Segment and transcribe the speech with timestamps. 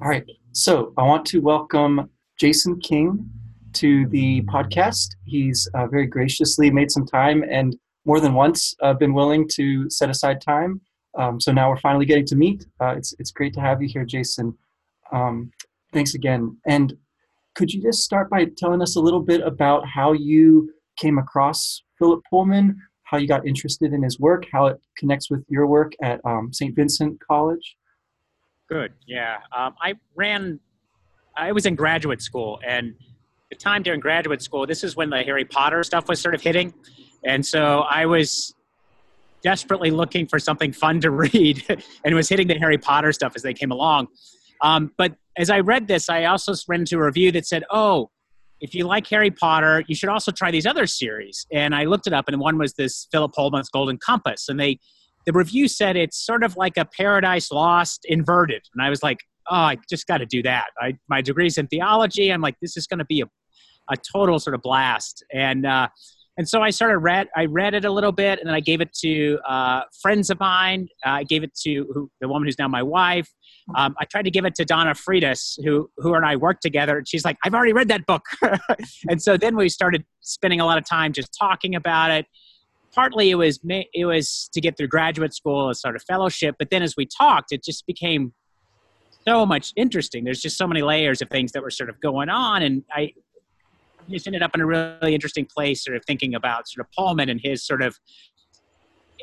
[0.00, 0.24] All right.
[0.52, 3.28] So I want to welcome Jason King
[3.72, 5.08] to the podcast.
[5.24, 9.90] He's uh, very graciously made some time and more than once uh, been willing to
[9.90, 10.80] set aside time.
[11.18, 12.64] Um, so now we're finally getting to meet.
[12.80, 14.56] Uh, it's, it's great to have you here, Jason.
[15.10, 15.50] Um,
[15.92, 16.56] thanks again.
[16.64, 16.96] And
[17.56, 21.82] could you just start by telling us a little bit about how you came across
[21.98, 25.94] Philip Pullman, how you got interested in his work, how it connects with your work
[26.00, 26.76] at um, St.
[26.76, 27.77] Vincent College?
[28.68, 28.92] Good.
[29.06, 29.38] Yeah.
[29.56, 30.60] Um, I ran,
[31.36, 32.94] I was in graduate school, and
[33.50, 36.42] the time during graduate school, this is when the Harry Potter stuff was sort of
[36.42, 36.74] hitting.
[37.24, 38.54] And so I was
[39.42, 43.32] desperately looking for something fun to read and it was hitting the Harry Potter stuff
[43.36, 44.08] as they came along.
[44.62, 48.10] Um, but as I read this, I also ran into a review that said, oh,
[48.60, 51.46] if you like Harry Potter, you should also try these other series.
[51.52, 54.48] And I looked it up, and one was this Philip Pullman's Golden Compass.
[54.48, 54.80] And they,
[55.28, 58.62] the review said it's sort of like a Paradise Lost inverted.
[58.72, 59.18] And I was like,
[59.50, 60.68] oh, I just got to do that.
[60.80, 62.32] I, my degree's in theology.
[62.32, 63.26] I'm like, this is going to be a,
[63.90, 65.22] a total sort of blast.
[65.30, 65.88] And uh,
[66.38, 68.80] and so I started read I read it a little bit, and then I gave
[68.80, 70.88] it to uh, friends of mine.
[71.04, 73.28] Uh, I gave it to who, the woman who's now my wife.
[73.76, 76.96] Um, I tried to give it to Donna Freitas, who who and I worked together,
[76.96, 78.22] and she's like, "I've already read that book."
[79.10, 82.24] and so then we started spending a lot of time just talking about it.
[82.98, 86.70] Partly it was it was to get through graduate school as sort of fellowship, but
[86.70, 88.32] then as we talked, it just became
[89.24, 90.24] so much interesting.
[90.24, 93.12] There's just so many layers of things that were sort of going on, and I
[94.10, 97.28] just ended up in a really interesting place, sort of thinking about sort of Pullman
[97.28, 97.96] and his sort of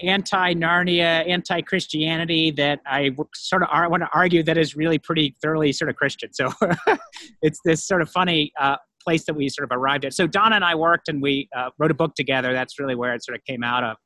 [0.01, 5.89] anti-Narnia, anti-Christianity that I sort of want to argue that is really pretty thoroughly sort
[5.89, 6.31] of Christian.
[6.31, 6.49] So
[7.41, 10.13] it's this sort of funny uh, place that we sort of arrived at.
[10.13, 12.53] So Donna and I worked and we uh, wrote a book together.
[12.53, 13.97] That's really where it sort of came out of.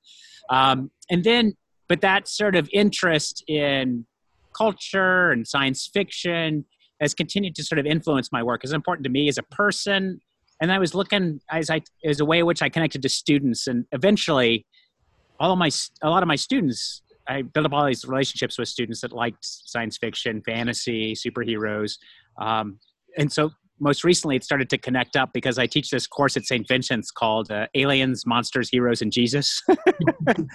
[0.50, 1.54] Um, and then,
[1.88, 4.06] but that sort of interest in
[4.56, 6.66] culture and science fiction
[7.00, 8.64] has continued to sort of influence my work.
[8.64, 10.20] It's important to me as a person
[10.62, 13.68] and I was looking as I as a way in which I connected to students,
[13.68, 14.66] and eventually,
[15.40, 15.70] all of my
[16.02, 19.40] a lot of my students, I built up all these relationships with students that liked
[19.42, 21.98] science fiction, fantasy, superheroes,
[22.40, 22.80] um,
[23.18, 26.46] and so most recently it started to connect up because I teach this course at
[26.46, 26.68] St.
[26.68, 29.62] Vincent's called uh, Aliens, Monsters, Heroes, and Jesus.
[30.28, 30.50] and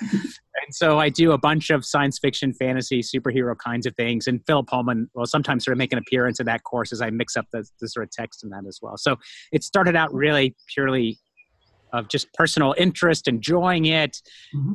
[0.71, 4.27] so I do a bunch of science fiction, fantasy, superhero kinds of things.
[4.27, 7.11] And Philip Pullman will sometimes sort of make an appearance in that course as I
[7.11, 8.97] mix up the, the sort of text in that as well.
[8.97, 9.17] So
[9.53, 11.19] it started out really purely
[11.93, 14.21] of just personal interest, enjoying it.
[14.55, 14.75] Mm-hmm.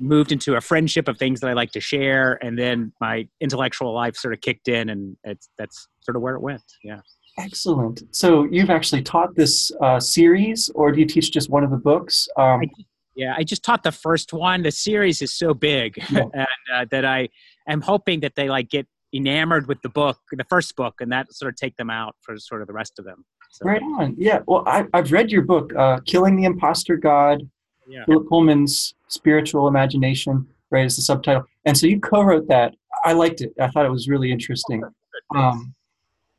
[0.00, 3.94] Moved into a friendship of things that I like to share, and then my intellectual
[3.94, 6.64] life sort of kicked in, and it's that's sort of where it went.
[6.82, 6.98] Yeah.
[7.38, 8.02] Excellent.
[8.12, 11.76] So you've actually taught this uh, series, or do you teach just one of the
[11.76, 12.28] books?
[12.36, 12.68] Um, I,
[13.16, 14.62] yeah, I just taught the first one.
[14.62, 16.24] The series is so big yeah.
[16.32, 17.28] and, uh, that I
[17.68, 21.32] am hoping that they like get enamored with the book, the first book, and that
[21.32, 23.24] sort of take them out for sort of the rest of them.
[23.50, 24.14] So, right on.
[24.18, 24.40] Yeah.
[24.46, 27.42] Well, I, have read your book, uh, "Killing the Imposter God,"
[27.88, 28.04] yeah.
[28.06, 30.46] Philip Pullman's spiritual imagination.
[30.70, 32.74] Right, is the subtitle, and so you co-wrote that.
[33.04, 33.52] I liked it.
[33.60, 34.82] I thought it was really interesting.
[35.36, 35.74] Um,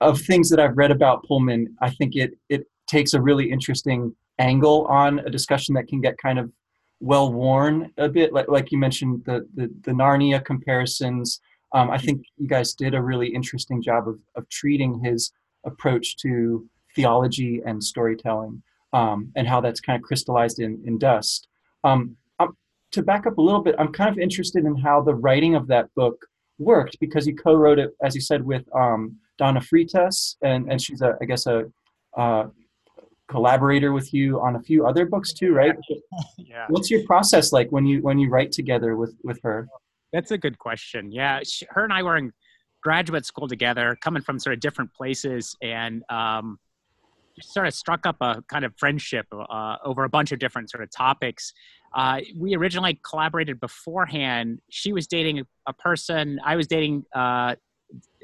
[0.01, 4.15] of things that I've read about Pullman, I think it it takes a really interesting
[4.39, 6.51] angle on a discussion that can get kind of
[6.99, 8.33] well worn a bit.
[8.33, 11.39] Like like you mentioned the the, the Narnia comparisons.
[11.73, 15.31] Um, I think you guys did a really interesting job of of treating his
[15.65, 18.61] approach to theology and storytelling
[18.93, 21.47] um, and how that's kind of crystallized in in dust.
[21.83, 22.55] Um, um,
[22.91, 25.67] to back up a little bit, I'm kind of interested in how the writing of
[25.67, 26.25] that book
[26.57, 31.01] worked because you co-wrote it, as you said, with um, Donna Freitas, and, and she's
[31.01, 31.65] a, I guess, a
[32.17, 32.47] uh,
[33.27, 35.75] collaborator with you on a few other books too, right?
[36.37, 36.65] yeah.
[36.69, 39.67] What's your process like when you when you write together with with her?
[40.13, 41.11] That's a good question.
[41.11, 42.31] Yeah, she, her and I were in
[42.81, 46.59] graduate school together, coming from sort of different places, and um,
[47.41, 50.83] sort of struck up a kind of friendship uh, over a bunch of different sort
[50.83, 51.51] of topics.
[51.93, 54.59] Uh, we originally collaborated beforehand.
[54.69, 56.39] She was dating a person.
[56.43, 57.55] I was dating uh,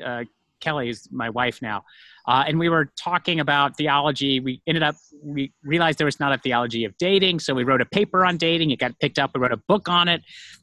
[0.05, 0.23] uh
[0.62, 1.84] Kelly is my wife now,
[2.28, 4.40] uh, and we were talking about theology.
[4.40, 7.81] We ended up we realized there was not a theology of dating, so we wrote
[7.81, 8.72] a paper on dating.
[8.72, 9.31] It got picked up.
[9.36, 10.22] We wrote a book on it,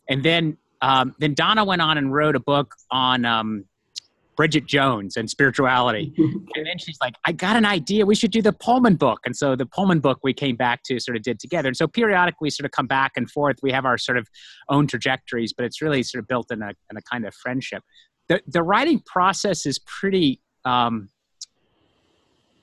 [0.09, 3.65] and then um, then Donna went on and wrote a book on um,
[4.39, 6.15] Bridget Jones and spirituality.
[6.17, 8.07] and then she's like, I got an idea.
[8.07, 9.19] We should do the Pullman book.
[9.27, 11.67] And so the Pullman book we came back to sort of did together.
[11.67, 13.57] And so periodically we sort of come back and forth.
[13.63, 14.29] We have our sort of
[14.69, 17.83] own trajectories, but it's really sort of built in a, in a kind of friendship
[18.29, 21.09] the, the writing process is pretty um,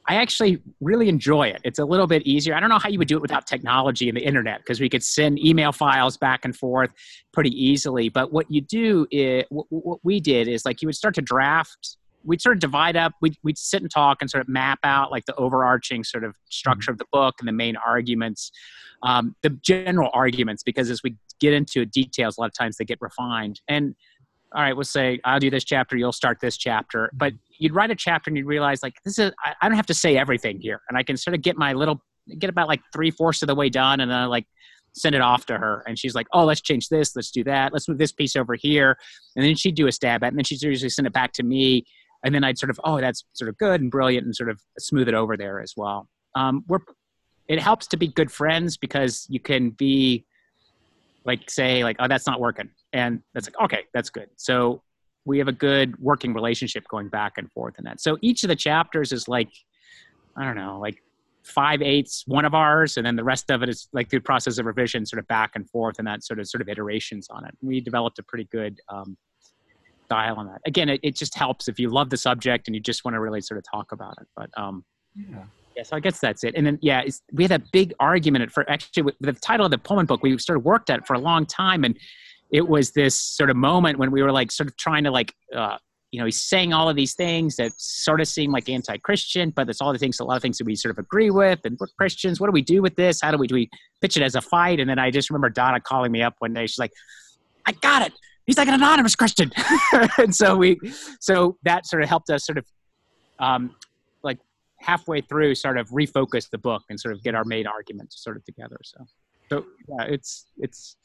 [0.08, 1.62] I actually really enjoy it.
[1.64, 2.54] It's a little bit easier.
[2.54, 4.88] I don't know how you would do it without technology and the internet because we
[4.88, 6.92] could send email files back and forth
[7.34, 8.10] pretty easily.
[8.10, 11.98] But what you do is what we did is like you would start to draft
[12.26, 13.14] we'd sort of divide up.
[13.22, 16.36] We'd, we'd sit and talk and sort of map out like the overarching sort of
[16.50, 18.52] structure of the book and the main arguments,
[19.04, 22.86] um, the general arguments, because as we get into details, a lot of times they
[22.86, 23.62] get refined.
[23.68, 23.96] And
[24.54, 27.10] all right, we'll say I'll do this chapter, you'll start this chapter.
[27.14, 29.86] But you'd write a chapter and you'd realize like this is I, I don't have
[29.88, 32.02] to say everything here, and I can sort of get my little
[32.40, 34.46] get about like three fourths of the way done, and then I like
[34.96, 35.84] send it off to her.
[35.88, 38.56] And she's like oh let's change this let's do that let's move this piece over
[38.56, 38.98] here.
[39.36, 41.34] And then she'd do a stab at it and then she'd usually send it back
[41.34, 41.86] to me.
[42.24, 44.60] And then i'd sort of oh that's sort of good and brilliant and sort of
[44.80, 46.08] smooth it over there as well.
[46.36, 46.80] Um, we're
[47.48, 50.26] it helps to be good friends because you can be
[51.26, 54.82] like say like oh that's not working and that's like okay that's good so
[55.26, 58.48] we have a good working relationship going back and forth in that so each of
[58.48, 59.50] the chapters is like
[60.38, 60.98] i don't know like
[61.44, 64.58] five eighths one of ours and then the rest of it is like through process
[64.58, 67.46] of revision sort of back and forth and that sort of sort of iterations on
[67.46, 69.16] it we developed a pretty good um,
[70.06, 72.82] style on that again it, it just helps if you love the subject and you
[72.82, 74.84] just want to really sort of talk about it but um
[75.14, 75.44] yeah
[75.76, 76.54] yeah, so I guess that's it.
[76.56, 77.04] And then, yeah,
[77.34, 80.24] we had a big argument for actually with the title of the Pullman book.
[80.24, 81.98] We sort of worked at it for a long time, and
[82.52, 85.34] it was this sort of moment when we were like sort of trying to like
[85.56, 85.78] uh,
[86.16, 89.68] you know, he's saying all of these things that sort of seem like anti-Christian, but
[89.68, 91.60] it's all the things, a lot of things that we sort of agree with.
[91.66, 92.40] And we're Christians.
[92.40, 93.20] What do we do with this?
[93.20, 93.70] How do we do we
[94.00, 94.80] pitch it as a fight?
[94.80, 96.68] And then I just remember Donna calling me up one day.
[96.68, 96.94] She's like,
[97.66, 98.14] "I got it.
[98.46, 99.52] He's like an anonymous Christian."
[100.18, 100.80] and so we,
[101.20, 102.66] so that sort of helped us sort of,
[103.40, 103.76] um,
[104.24, 104.40] like
[104.80, 108.38] halfway through, sort of refocus the book and sort of get our main arguments sort
[108.38, 108.78] of together.
[108.86, 109.06] So,
[109.50, 110.96] so yeah, it's it's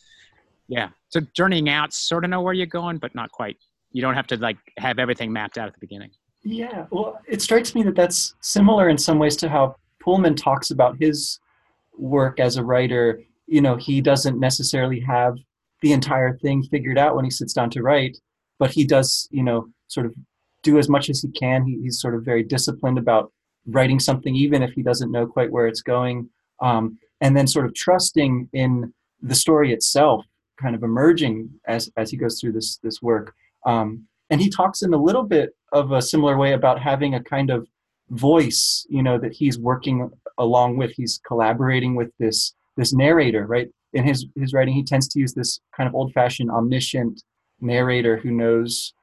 [0.70, 0.90] yeah.
[1.08, 3.56] So journeying out, sort of know where you're going, but not quite.
[3.90, 6.10] You don't have to like have everything mapped out at the beginning.
[6.42, 6.86] Yeah.
[6.90, 10.96] Well it strikes me that that's similar in some ways to how pullman talks about
[10.98, 11.40] his
[11.98, 13.20] work as a writer.
[13.46, 15.34] You know he doesn't necessarily have
[15.82, 18.16] the entire thing figured out when he sits down to write
[18.60, 20.14] but he does you know sort of
[20.62, 21.66] do as much as he can.
[21.66, 23.32] He, he's sort of very disciplined about
[23.66, 26.28] writing something even if he doesn't know quite where it's going
[26.62, 30.24] um, and then sort of trusting in the story itself
[30.60, 33.34] kind of emerging as as he goes through this this work
[33.66, 37.22] um, and he talks in a little bit of a similar way about having a
[37.22, 37.66] kind of
[38.10, 40.08] voice, you know, that he's working
[40.38, 40.92] along with.
[40.92, 43.68] He's collaborating with this this narrator, right?
[43.92, 47.22] In his his writing, he tends to use this kind of old-fashioned omniscient
[47.60, 48.94] narrator who knows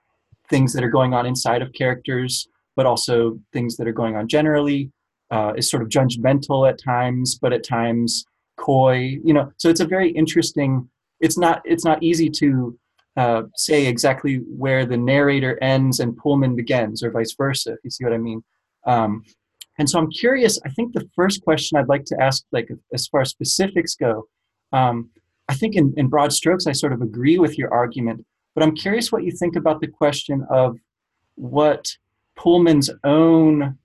[0.49, 4.27] things that are going on inside of characters, but also things that are going on
[4.27, 4.91] generally.
[5.29, 8.25] Uh, is sort of judgmental at times, but at times
[8.55, 9.17] coy.
[9.25, 10.89] You know, so it's a very interesting.
[11.19, 12.77] It's not it's not easy to
[13.17, 17.89] uh, say exactly where the narrator ends and Pullman begins, or vice versa, if you
[17.89, 18.43] see what I mean.
[18.85, 19.23] Um,
[19.79, 20.59] and so I'm curious.
[20.65, 24.27] I think the first question I'd like to ask, like as far as specifics go,
[24.71, 25.09] um,
[25.49, 28.75] I think in, in broad strokes I sort of agree with your argument, but I'm
[28.75, 30.77] curious what you think about the question of
[31.35, 31.87] what
[32.35, 33.77] Pullman's own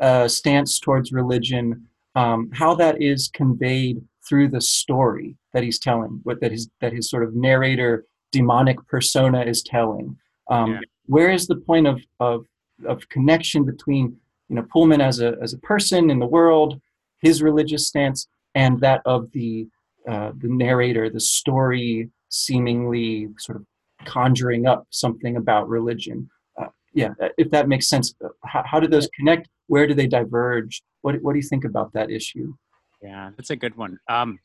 [0.00, 6.20] uh, stance towards religion, um, how that is conveyed through the story that he's telling,
[6.22, 10.16] what that his that his sort of narrator demonic persona is telling.
[10.50, 10.80] Um, yeah.
[11.06, 12.44] Where is the point of, of,
[12.86, 14.16] of connection between
[14.48, 16.80] you know Pullman as a as a person in the world,
[17.20, 19.68] his religious stance, and that of the
[20.08, 23.66] uh, the narrator, the story seemingly sort of
[24.04, 26.28] conjuring up something about religion.
[26.60, 28.14] Uh, yeah, if that makes sense.
[28.44, 29.48] How, how do those connect?
[29.66, 30.82] Where do they diverge?
[31.02, 32.54] What what do you think about that issue?
[33.02, 33.98] Yeah, that's a good one.
[34.08, 34.40] Um,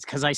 [0.00, 0.34] because I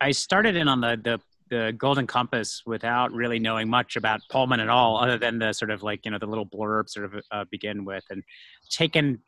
[0.00, 4.60] I started in on the the the Golden Compass without really knowing much about Pullman
[4.60, 7.22] at all, other than the sort of like you know the little blurb sort of
[7.30, 8.22] uh, begin with, and
[8.68, 9.20] taken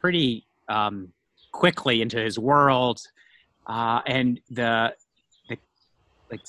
[0.00, 1.12] pretty um,
[1.52, 3.00] quickly into his world,
[3.66, 4.94] uh, and the
[5.48, 5.56] the
[6.30, 6.40] like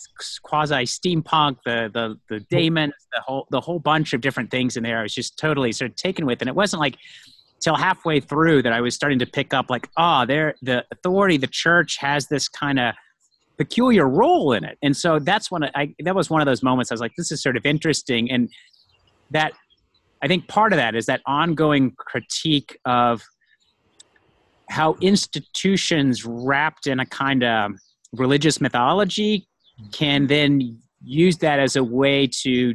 [0.41, 4.83] quasi steampunk, the the the daemons, the whole the whole bunch of different things in
[4.83, 4.99] there.
[4.99, 6.95] I was just totally sort of taken with, and it wasn't like
[7.61, 11.37] till halfway through that I was starting to pick up like, oh, there the authority,
[11.37, 12.95] the church has this kind of
[13.57, 14.77] peculiar role in it.
[14.81, 17.31] And so that's when I, that was one of those moments I was like, this
[17.31, 18.31] is sort of interesting.
[18.31, 18.49] And
[19.29, 19.53] that,
[20.23, 23.21] I think part of that is that ongoing critique of
[24.69, 27.73] how institutions wrapped in a kind of
[28.13, 29.47] religious mythology
[29.91, 32.73] can then use that as a way to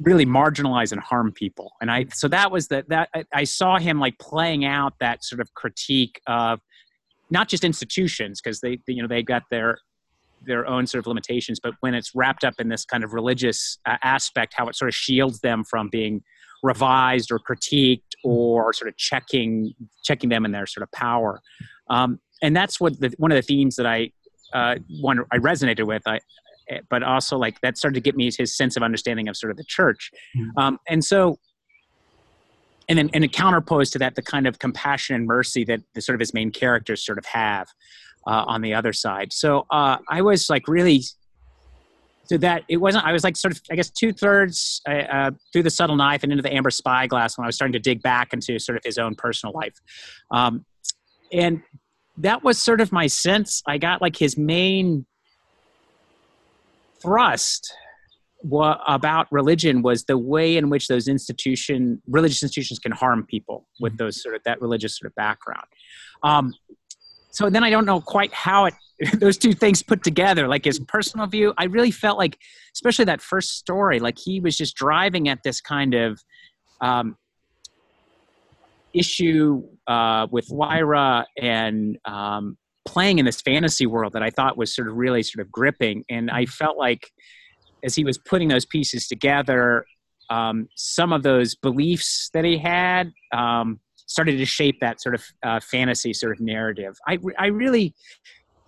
[0.00, 1.72] really marginalize and harm people.
[1.80, 5.40] And i so that was the that i saw him like playing out that sort
[5.40, 6.60] of critique of
[7.30, 9.78] not just institutions because they you know they got their
[10.46, 13.78] their own sort of limitations but when it's wrapped up in this kind of religious
[13.86, 16.22] uh, aspect how it sort of shields them from being
[16.62, 19.72] revised or critiqued or sort of checking
[20.02, 21.40] checking them in their sort of power.
[21.88, 24.10] Um, and that's what the, one of the themes that i
[24.52, 26.02] uh, one i resonated with.
[26.06, 26.20] I
[26.88, 29.56] but also like that started to get me his sense of understanding of sort of
[29.56, 30.10] the church.
[30.36, 30.58] Mm-hmm.
[30.58, 31.38] Um, and so,
[32.88, 36.00] and then and a counterpose to that, the kind of compassion and mercy that the
[36.00, 37.68] sort of his main characters sort of have
[38.26, 39.32] uh, on the other side.
[39.32, 41.02] So uh, I was like really
[42.26, 45.62] so that it wasn't i was like sort of i guess two-thirds uh, uh, through
[45.62, 48.32] the subtle knife and into the amber spyglass when i was starting to dig back
[48.32, 49.74] into sort of his own personal life
[50.32, 50.64] um,
[51.32, 51.62] and
[52.18, 55.06] that was sort of my sense i got like his main
[57.02, 57.72] thrust
[58.40, 63.66] what, about religion was the way in which those institution religious institutions can harm people
[63.80, 64.04] with mm-hmm.
[64.04, 65.66] those sort of that religious sort of background
[66.22, 66.52] um,
[67.30, 68.74] so then i don't know quite how it
[69.20, 72.38] those two things put together like his personal view i really felt like
[72.74, 76.22] especially that first story like he was just driving at this kind of
[76.80, 77.16] um,
[78.92, 82.56] issue uh, with lyra and um,
[82.86, 86.04] playing in this fantasy world that i thought was sort of really sort of gripping
[86.08, 87.10] and i felt like
[87.84, 89.84] as he was putting those pieces together
[90.30, 95.24] um, some of those beliefs that he had um, started to shape that sort of
[95.42, 96.96] uh, fantasy sort of narrative.
[97.06, 97.94] I, I really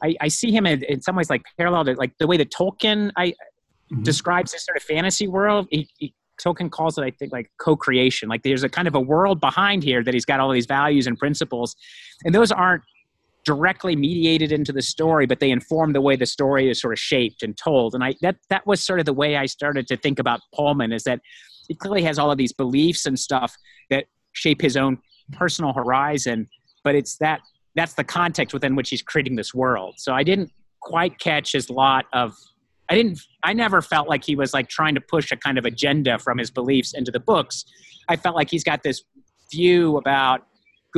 [0.02, 2.52] I, I see him in, in, some ways like parallel to like the way that
[2.52, 4.02] Tolkien I mm-hmm.
[4.02, 5.66] describes this sort of fantasy world.
[5.70, 8.28] He, he, Tolkien calls it, I think, like co-creation.
[8.28, 11.08] Like there's a kind of a world behind here that he's got all these values
[11.08, 11.74] and principles,
[12.24, 12.84] and those aren't
[13.48, 16.98] directly mediated into the story, but they inform the way the story is sort of
[16.98, 17.94] shaped and told.
[17.94, 20.92] And I that that was sort of the way I started to think about Pullman
[20.92, 21.20] is that
[21.66, 23.56] he clearly has all of these beliefs and stuff
[23.88, 24.98] that shape his own
[25.32, 26.46] personal horizon,
[26.84, 27.40] but it's that
[27.74, 29.94] that's the context within which he's creating this world.
[29.96, 30.52] So I didn't
[30.82, 32.34] quite catch his lot of
[32.90, 35.64] I didn't I never felt like he was like trying to push a kind of
[35.64, 37.64] agenda from his beliefs into the books.
[38.10, 39.04] I felt like he's got this
[39.50, 40.47] view about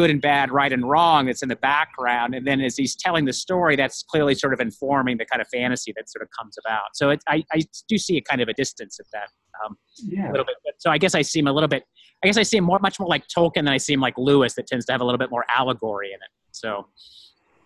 [0.01, 2.35] good and bad, right and wrong that's in the background.
[2.35, 5.49] And then as he's telling the story, that's clearly sort of informing the kind of
[5.49, 6.89] fantasy that sort of comes about.
[6.95, 9.29] So it, I, I do see a kind of a distance at that
[9.63, 10.29] um, yeah.
[10.29, 10.57] a little bit.
[10.65, 11.83] But, so I guess I see him a little bit,
[12.25, 14.15] I guess I see him more, much more like Tolkien than I see him like
[14.17, 16.31] Lewis that tends to have a little bit more allegory in it.
[16.53, 16.87] So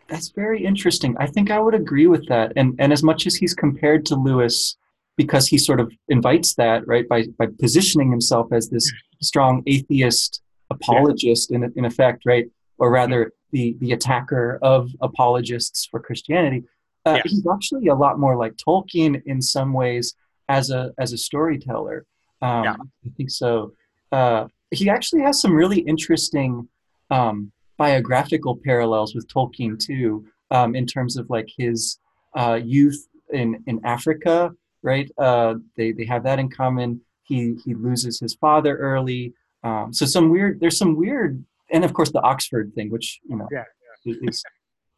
[0.08, 1.14] that's very interesting.
[1.18, 2.52] I think I would agree with that.
[2.56, 4.76] And and as much as he's compared to Lewis,
[5.16, 8.86] because he sort of invites that right by by positioning himself as this
[9.22, 12.46] strong atheist apologist in in effect, right,
[12.78, 16.64] or rather the the attacker of apologists for Christianity.
[17.06, 17.22] Uh, yeah.
[17.26, 20.14] He's actually a lot more like Tolkien in some ways
[20.48, 22.06] as a as a storyteller.
[22.42, 22.76] Um, yeah.
[23.06, 23.72] I think so.
[24.12, 26.68] Uh, he actually has some really interesting
[27.10, 31.98] um, biographical parallels with Tolkien too, um, in terms of like his
[32.36, 34.52] uh, youth in in Africa,
[34.82, 35.10] right?
[35.18, 37.00] Uh, they they have that in common.
[37.22, 39.32] He he loses his father early.
[39.64, 40.60] Um, so some weird.
[40.60, 41.42] There's some weird,
[41.72, 43.64] and of course the Oxford thing, which you know yeah,
[44.04, 44.14] yeah.
[44.22, 44.42] is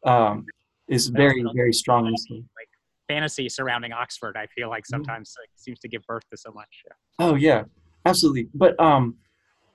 [0.05, 0.45] um,
[0.87, 2.05] is very very strong.
[2.05, 2.69] Like
[3.07, 4.95] fantasy surrounding Oxford, I feel like mm-hmm.
[4.95, 5.43] sometimes mm-hmm.
[5.43, 6.83] like, seems to give birth to so much.
[6.85, 6.93] Yeah.
[7.25, 7.63] Oh yeah,
[8.05, 8.49] absolutely.
[8.53, 9.15] But um,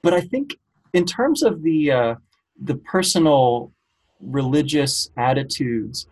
[0.02, 0.56] but I think
[0.92, 2.14] in terms of the uh,
[2.62, 3.72] the personal
[4.20, 6.06] religious attitudes,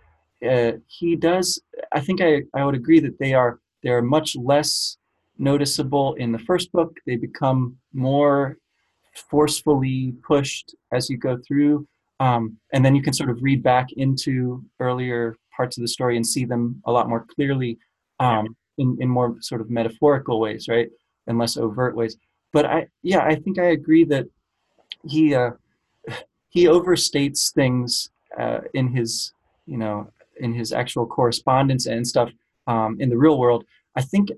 [0.48, 1.60] uh, he does.
[1.92, 4.96] I think I, I would agree that they are they are much less
[5.38, 6.96] noticeable in the first book.
[7.06, 8.56] They become more
[9.14, 11.86] forcefully pushed as you go through,
[12.20, 16.16] um, and then you can sort of read back into earlier parts of the story
[16.16, 17.78] and see them a lot more clearly
[18.18, 20.88] um, in in more sort of metaphorical ways, right,
[21.26, 22.16] and less overt ways.
[22.52, 24.26] But I yeah, I think I agree that
[25.06, 25.34] he.
[25.34, 25.50] Uh,
[26.52, 29.32] he overstates things uh, in his
[29.66, 32.30] you know in his actual correspondence and stuff
[32.66, 33.64] um, in the real world
[33.96, 34.30] i think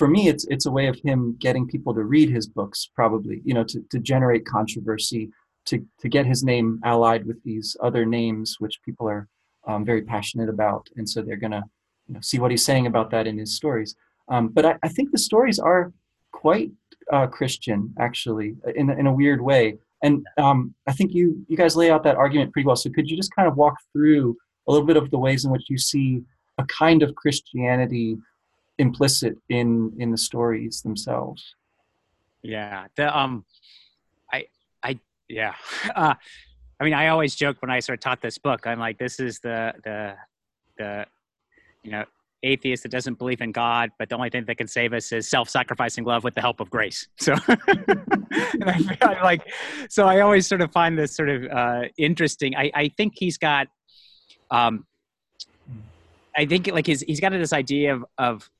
[0.00, 3.36] for me it's it's a way of him getting people to read his books probably
[3.44, 5.22] you know to, to generate controversy
[5.66, 9.28] to to get his name allied with these other names which people are
[9.66, 10.88] um, very passionate about.
[10.96, 11.62] And so they're gonna
[12.08, 13.94] you know, see what he's saying about that in his stories.
[14.28, 15.92] Um, but I, I, think the stories are
[16.30, 16.70] quite
[17.12, 19.76] uh, christian actually in, in a weird way.
[20.02, 22.76] And um, I think you you guys lay out that argument pretty well.
[22.76, 25.50] So could you just kind of walk through a little bit of the ways in
[25.50, 26.22] which you see
[26.58, 28.18] a kind of Christianity
[28.80, 31.54] implicit in in the stories themselves?
[32.42, 32.86] Yeah.
[32.96, 33.44] The um,
[34.32, 34.46] I
[34.82, 35.54] I yeah.
[35.94, 36.14] Uh,
[36.80, 38.66] I mean, I always joke when I sort of taught this book.
[38.66, 40.14] I'm like, this is the the
[40.78, 41.06] the
[41.82, 42.04] you know
[42.42, 45.28] atheist that doesn't believe in God, but the only thing that can save us is
[45.28, 47.06] self-sacrificing love with the help of grace.
[47.20, 49.42] So, I, I, like,
[49.88, 52.56] so I always sort of find this sort of uh, interesting.
[52.56, 53.68] I, I think he's got,
[54.50, 54.86] um,
[56.34, 58.50] I think like his, he's got this idea of, of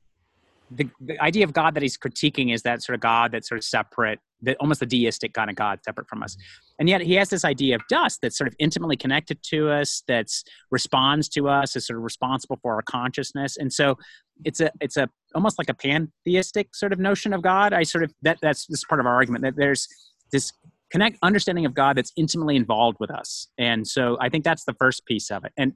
[0.70, 3.58] the, the idea of God that he's critiquing is that sort of God that's sort
[3.58, 6.36] of separate the, almost the deistic kind of God separate from us.
[6.78, 10.02] And yet he has this idea of dust that's sort of intimately connected to us,
[10.06, 13.56] that's responds to us, is sort of responsible for our consciousness.
[13.56, 13.98] And so
[14.44, 17.72] it's a it's a almost like a pantheistic sort of notion of God.
[17.72, 19.88] I sort of that that's this part of our argument that there's
[20.32, 20.52] this
[20.90, 23.48] connect understanding of God that's intimately involved with us.
[23.58, 25.52] And so I think that's the first piece of it.
[25.56, 25.74] And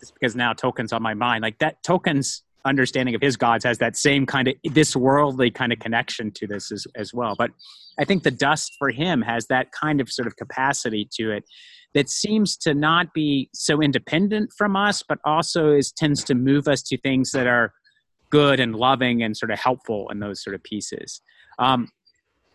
[0.00, 3.78] just because now Tolkien's on my mind, like that Tolkien's understanding of his gods has
[3.78, 7.34] that same kind of this worldly kind of connection to this as, as well.
[7.36, 7.50] But
[7.98, 11.44] i think the dust for him has that kind of sort of capacity to it
[11.94, 16.68] that seems to not be so independent from us but also is tends to move
[16.68, 17.72] us to things that are
[18.30, 21.20] good and loving and sort of helpful in those sort of pieces.
[21.58, 21.88] Um,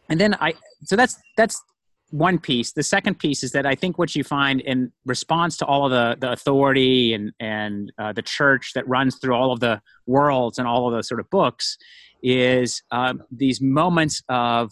[0.10, 1.62] and then i so that's that's
[2.10, 2.72] one piece.
[2.72, 5.92] The second piece is that I think what you find in response to all of
[5.92, 10.58] the, the authority and, and uh, the church that runs through all of the worlds
[10.58, 11.78] and all of those sort of books
[12.24, 14.72] is um, these moments of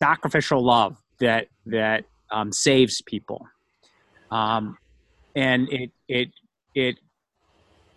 [0.00, 3.46] sacrificial love that that um, saves people,
[4.30, 4.78] um,
[5.34, 6.28] and it it
[6.74, 6.96] it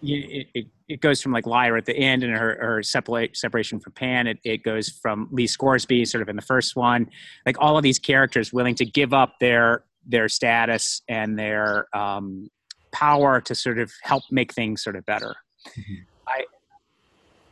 [0.01, 3.79] it, it, it goes from like Lyra at the end and her, her separate, separation
[3.79, 4.27] from Pan.
[4.27, 7.09] It, it goes from Lee Scoresby sort of in the first one,
[7.47, 12.47] like all of these characters willing to give up their their status and their um,
[12.91, 15.35] power to sort of help make things sort of better.
[15.69, 15.93] Mm-hmm.
[16.27, 16.43] I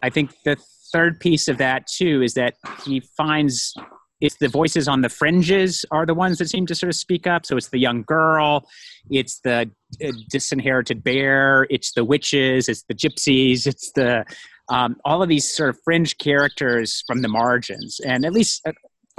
[0.03, 0.57] I think the
[0.93, 2.53] third piece of that too is that
[2.85, 3.73] he finds
[4.21, 7.27] it's the voices on the fringes are the ones that seem to sort of speak
[7.27, 7.45] up.
[7.45, 8.69] So it's the young girl,
[9.09, 9.69] it's the
[10.03, 14.25] uh, disinherited bear, it's the witches, it's the gypsies, it's the
[14.69, 17.99] um, all of these sort of fringe characters from the margins.
[18.05, 18.71] And at least uh,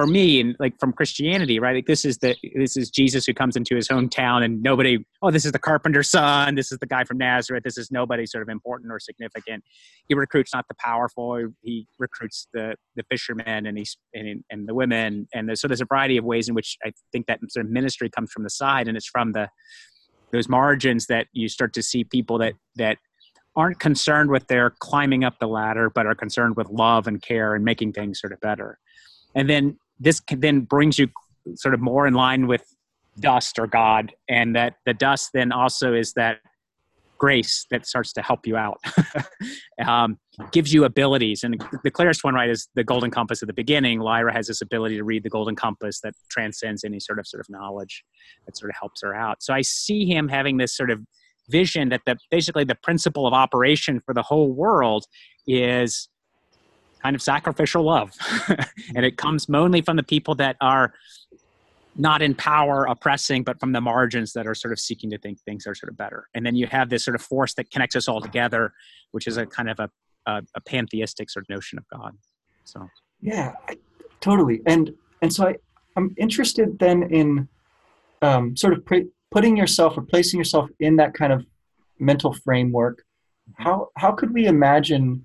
[0.03, 1.77] for me and like from christianity right?
[1.77, 5.31] Like this is the this is jesus who comes into his hometown and nobody oh
[5.31, 6.57] this is the carpenter's son.
[6.57, 7.63] This is the guy from nazareth.
[7.63, 9.63] This is nobody sort of important or significant.
[10.09, 11.51] He recruits not the powerful.
[11.61, 15.29] He recruits the the fishermen and he's and, and the women.
[15.33, 18.11] And so there's a variety of ways in which i think that sort of ministry
[18.11, 19.49] comes from the side and it's from the
[20.33, 22.99] those margins that you start to see people that that
[23.55, 27.55] aren't concerned with their climbing up the ladder but are concerned with love and care
[27.55, 28.79] and making things sort of better.
[29.35, 31.09] And then this can, then brings you
[31.55, 32.65] sort of more in line with
[33.21, 36.39] dust or God, and that the dust then also is that
[37.23, 38.81] grace that starts to help you out,
[39.87, 40.19] um,
[40.51, 41.45] gives you abilities.
[41.45, 44.01] And the clearest one, right, is the golden compass at the beginning.
[44.01, 47.41] Lyra has this ability to read the golden compass that transcends any sort of sort
[47.41, 48.03] of knowledge
[48.47, 49.41] that sort of helps her out.
[49.41, 51.01] So I see him having this sort of
[51.49, 55.05] vision that the basically the principle of operation for the whole world
[55.47, 56.09] is
[57.03, 58.13] kind of sacrificial love.
[58.95, 60.95] and it comes mainly from the people that are
[61.97, 65.39] not in power oppressing, but from the margins that are sort of seeking to think
[65.41, 66.29] things are sort of better.
[66.35, 68.73] And then you have this sort of force that connects us all together,
[69.11, 69.91] which is a kind of a,
[70.27, 72.17] a, a pantheistic sort of notion of God.
[72.65, 72.89] So
[73.21, 73.53] yeah,
[74.21, 74.63] totally.
[74.67, 75.57] And and so I
[75.97, 77.49] I'm interested then in
[78.23, 81.45] um, sort of pre- putting yourself or placing yourself in that kind of
[81.99, 83.05] mental framework.
[83.57, 85.25] How how could we imagine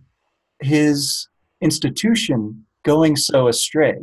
[0.62, 1.28] his
[1.62, 4.00] institution going so astray?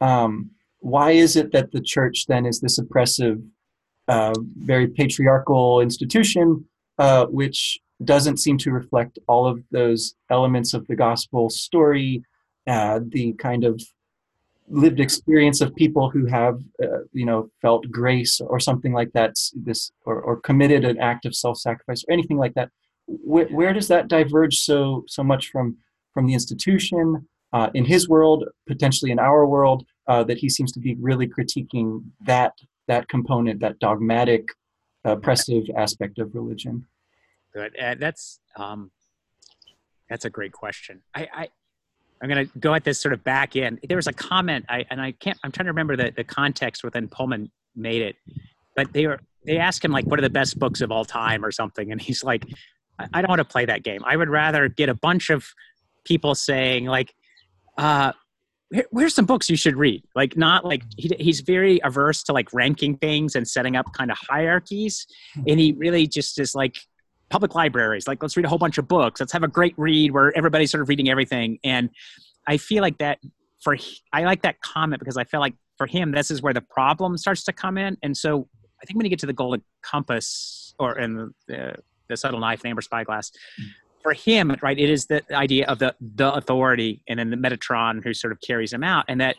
[0.00, 3.40] Um, why is it that the church then is this oppressive,
[4.08, 6.64] uh, very patriarchal institution,
[6.98, 12.22] uh, which doesn't seem to reflect all of those elements of the gospel story,
[12.66, 13.80] uh, the kind of
[14.68, 19.34] lived experience of people who have, uh, you know, felt grace or something like that,
[19.54, 22.70] this or, or committed an act of self-sacrifice or anything like that.
[23.06, 25.76] Where, where does that diverge so so much from
[26.14, 30.72] from the institution uh, in his world, potentially in our world, uh, that he seems
[30.72, 32.52] to be really critiquing that
[32.88, 34.48] that component, that dogmatic,
[35.04, 36.86] oppressive aspect of religion.
[37.54, 37.76] Good.
[37.78, 38.90] Uh, that's um,
[40.08, 41.02] that's a great question.
[41.14, 41.48] I, I
[42.22, 43.80] I'm going to go at this sort of back end.
[43.88, 45.36] There was a comment, I, and I can't.
[45.42, 48.16] I'm trying to remember the, the context within Pullman made it,
[48.76, 51.44] but they were they asked him like, "What are the best books of all time?"
[51.44, 52.46] or something, and he's like,
[52.98, 54.02] "I, I don't want to play that game.
[54.04, 55.44] I would rather get a bunch of
[56.04, 57.14] people saying like
[57.78, 58.12] uh
[58.90, 60.02] where's some books you should read.
[60.14, 64.10] Like not like he, he's very averse to like ranking things and setting up kind
[64.10, 65.06] of hierarchies.
[65.34, 65.42] Hmm.
[65.48, 66.76] and he really just is like
[67.30, 69.20] public libraries like let's read a whole bunch of books.
[69.20, 71.58] Let's have a great read where everybody's sort of reading everything.
[71.64, 71.90] And
[72.46, 73.18] i feel like that
[73.62, 73.76] for
[74.12, 77.16] i like that comment because i feel like for him this is where the problem
[77.16, 77.96] starts to come in.
[78.02, 78.48] And so
[78.82, 81.74] i think when you get to the golden compass or in the,
[82.08, 83.66] the subtle knife and amber spyglass mm
[84.02, 88.02] for him, right, it is the idea of the the authority and then the Metatron
[88.02, 89.36] who sort of carries him out, and that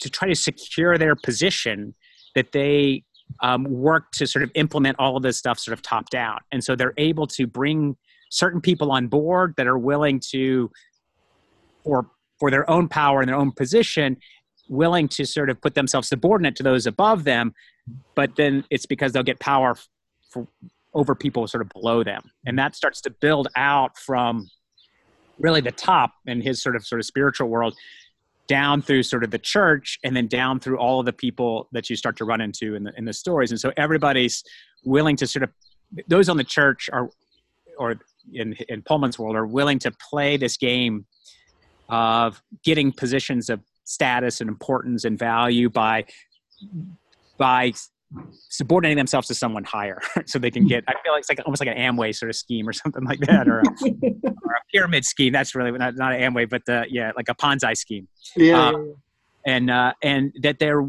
[0.00, 1.94] to try to secure their position,
[2.34, 3.04] that they
[3.42, 6.64] um, work to sort of implement all of this stuff sort of top down, and
[6.64, 7.96] so they're able to bring
[8.30, 10.70] certain people on board that are willing to,
[11.84, 14.16] for for their own power and their own position,
[14.70, 17.52] willing to sort of put themselves subordinate to those above them,
[18.14, 19.76] but then it's because they'll get power
[20.30, 20.46] for,
[20.94, 24.48] over people sort of below them, and that starts to build out from
[25.38, 27.74] really the top in his sort of sort of spiritual world
[28.46, 31.88] down through sort of the church and then down through all of the people that
[31.88, 33.50] you start to run into in the in the stories.
[33.52, 34.42] And so everybody's
[34.84, 35.50] willing to sort of
[36.08, 37.10] those on the church are
[37.78, 37.96] or
[38.32, 41.06] in in Pullman's world are willing to play this game
[41.88, 46.04] of getting positions of status and importance and value by
[47.38, 47.72] by
[48.48, 51.64] subordinating themselves to someone higher so they can get i feel like it's like almost
[51.64, 53.62] like an amway sort of scheme or something like that or a,
[54.24, 55.32] or a pyramid scheme.
[55.32, 58.08] That's really not, not an amway but the yeah like a ponzi scheme.
[58.36, 59.54] Yeah, uh, yeah, yeah.
[59.54, 60.88] and uh and that they're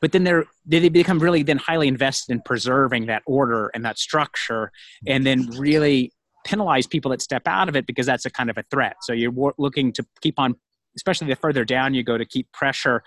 [0.00, 3.98] but then they're they become really then highly invested in preserving that order and that
[3.98, 4.72] structure
[5.06, 6.12] and then really
[6.44, 8.96] penalize people that step out of it because that's a kind of a threat.
[9.02, 10.56] So you're looking to keep on
[10.96, 13.02] especially the further down you go to keep pressure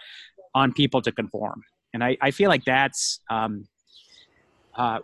[0.55, 1.63] on people to conform
[1.93, 3.67] and I, I feel like that's um,
[4.75, 4.99] uh,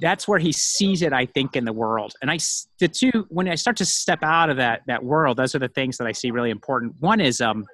[0.00, 1.12] that's where he sees it.
[1.12, 2.38] I think in the world, and I
[2.78, 5.68] the two when I start to step out of that that world, those are the
[5.68, 6.94] things that I see really important.
[7.00, 7.66] One is um,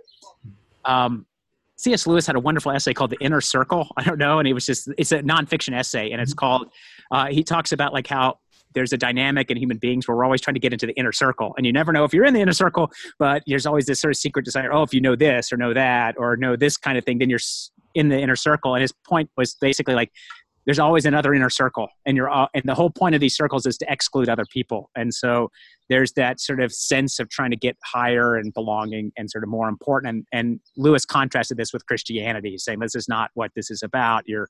[0.85, 1.27] um,
[1.77, 2.07] C.S.
[2.07, 4.67] Lewis had a wonderful essay called "The Inner Circle." I don't know, and it was
[4.67, 6.71] just it's a nonfiction essay, and it's called.
[7.11, 8.39] Uh, he talks about like how
[8.75, 11.13] there's a dynamic in human beings where we're always trying to get into the inner
[11.13, 13.99] circle and you never know if you're in the inner circle but there's always this
[13.99, 16.77] sort of secret desire oh if you know this or know that or know this
[16.77, 17.39] kind of thing then you're
[17.97, 20.13] in the inner circle and his point was basically like
[20.65, 23.67] there's always another inner circle and you're all, and the whole point of these circles
[23.67, 25.51] is to exclude other people and so
[25.89, 29.51] there's that sort of sense of trying to get higher and belonging and sort of
[29.51, 33.71] more important and, and lewis contrasted this with christianity saying this is not what this
[33.71, 34.25] is about.
[34.27, 34.49] You're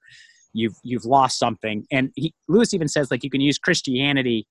[0.53, 1.87] you've you've lost something.
[1.93, 4.47] And he, lewis even says like you can use christianity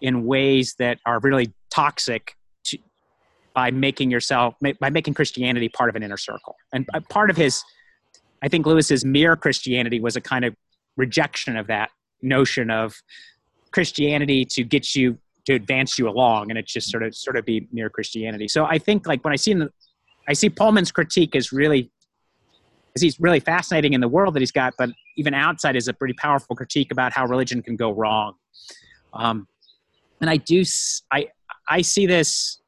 [0.00, 2.78] in ways that are really toxic to,
[3.54, 7.36] by making yourself by making christianity part of an inner circle and uh, part of
[7.36, 7.62] his
[8.42, 10.54] I think Lewis's mere Christianity was a kind of
[10.96, 11.90] rejection of that
[12.22, 12.94] notion of
[13.72, 17.44] Christianity to get you to advance you along, and it just sort of sort of
[17.44, 18.48] be mere Christianity.
[18.48, 19.54] So I think like when I see
[20.28, 21.90] I see Pullman's critique is really
[22.94, 25.92] is he's really fascinating in the world that he's got, but even outside is a
[25.92, 28.34] pretty powerful critique about how religion can go wrong.
[29.14, 29.48] Um,
[30.20, 30.64] and I do
[31.10, 31.28] I
[31.68, 32.58] I see this.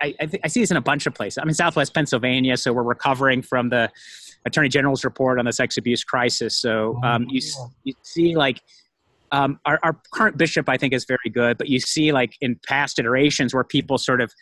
[0.00, 1.36] I, I, I see this in a bunch of places.
[1.38, 3.90] I'm in Southwest Pennsylvania, so we're recovering from the
[4.46, 6.58] attorney general's report on the sex abuse crisis.
[6.58, 7.40] So oh, um, you
[7.84, 8.62] you see like
[9.32, 12.58] um, our, our current bishop I think is very good, but you see like in
[12.66, 14.32] past iterations where people sort of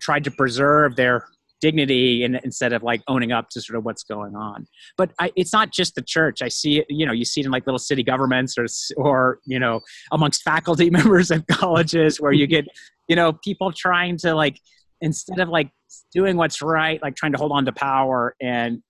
[0.00, 1.26] tried to preserve their
[1.60, 4.66] dignity and instead of like owning up to sort of what's going on.
[4.98, 6.42] But I, it's not just the church.
[6.42, 9.38] I see it, you know, you see it in like little city governments or, or,
[9.46, 12.66] you know, amongst faculty members at colleges where you get,
[13.06, 14.58] you know, people trying to like,
[15.00, 15.70] instead of like
[16.12, 18.82] doing what's right, like trying to hold on to power and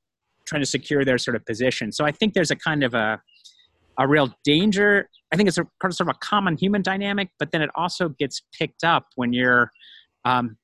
[0.53, 1.91] trying to secure their sort of position.
[1.93, 3.21] So I think there's a kind of a
[3.99, 5.09] a real danger.
[5.33, 8.43] I think it's a sort of a common human dynamic, but then it also gets
[8.59, 9.71] picked up when you're.
[10.25, 10.57] Um,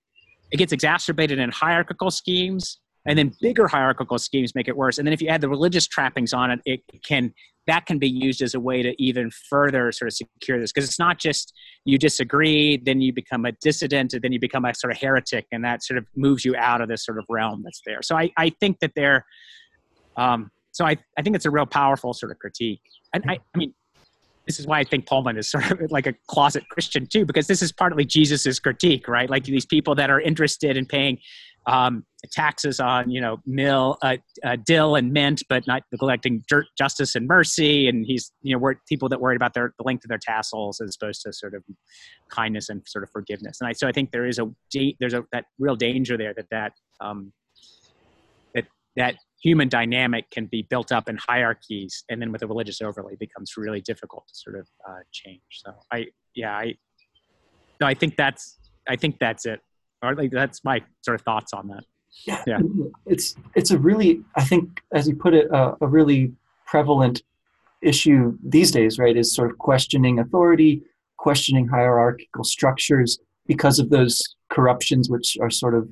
[0.50, 4.96] it gets exacerbated in hierarchical schemes, and then bigger hierarchical schemes make it worse.
[4.96, 7.34] And then if you add the religious trappings on it, it can
[7.68, 10.88] that can be used as a way to even further sort of secure this because
[10.88, 11.52] it's not just
[11.84, 15.46] you disagree then you become a dissident and then you become a sort of heretic
[15.52, 18.16] and that sort of moves you out of this sort of realm that's there so
[18.16, 19.24] i, I think that there
[20.18, 22.82] um, so I, I think it's a real powerful sort of critique.
[23.14, 23.72] And I, I mean,
[24.46, 27.46] this is why I think Pullman is sort of like a closet Christian too, because
[27.46, 29.28] this is partly Jesus's critique, right?
[29.30, 31.18] Like these people that are interested in paying
[31.66, 36.42] um, taxes on, you know, mill, uh, uh, dill and mint, but not neglecting
[36.78, 37.88] justice and mercy.
[37.88, 40.96] And he's, you know, people that worried about their the length of their tassels as
[41.00, 41.62] opposed to sort of
[42.30, 43.58] kindness and sort of forgiveness.
[43.60, 44.50] And I, so I think there is a
[44.98, 47.32] there's a that real danger there that that um,
[48.54, 48.64] that
[48.96, 53.14] that human dynamic can be built up in hierarchies and then with a religious overlay
[53.16, 55.40] becomes really difficult to sort of uh, change.
[55.50, 56.74] So i yeah i
[57.80, 59.60] no i think that's i think that's it.
[60.02, 61.84] Or like that's my sort of thoughts on that.
[62.26, 62.60] Yeah, yeah.
[63.06, 66.32] it's it's a really i think as you put it uh, a really
[66.66, 67.22] prevalent
[67.82, 70.82] issue these days right is sort of questioning authority
[71.18, 75.88] questioning hierarchical structures because of those corruptions which are sort of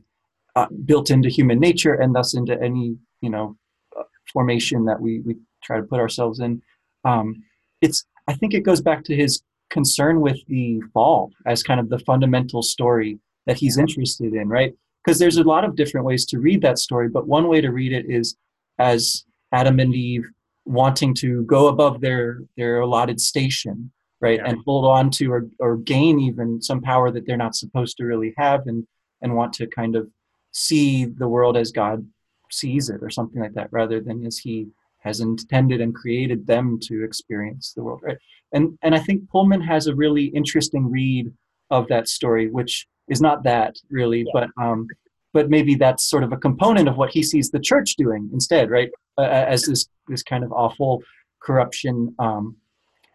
[0.56, 3.56] uh, built into human nature and thus into any you know
[3.98, 4.02] uh,
[4.32, 6.62] formation that we we try to put ourselves in.
[7.04, 7.42] Um,
[7.80, 11.88] it's I think it goes back to his concern with the fall as kind of
[11.88, 14.72] the fundamental story that he's interested in, right?
[15.04, 17.70] Because there's a lot of different ways to read that story, but one way to
[17.70, 18.36] read it is
[18.78, 20.24] as Adam and Eve
[20.64, 24.48] wanting to go above their their allotted station, right, yeah.
[24.48, 28.04] and hold on to or or gain even some power that they're not supposed to
[28.04, 28.86] really have, and
[29.22, 30.08] and want to kind of
[30.52, 32.06] see the world as God
[32.56, 34.66] sees it or something like that rather than as he
[34.98, 38.18] has intended and created them to experience the world right
[38.52, 41.32] and and i think pullman has a really interesting read
[41.70, 44.32] of that story which is not that really yeah.
[44.32, 44.86] but um
[45.32, 48.70] but maybe that's sort of a component of what he sees the church doing instead
[48.70, 49.22] right uh,
[49.54, 51.02] as this this kind of awful
[51.42, 52.56] corruption um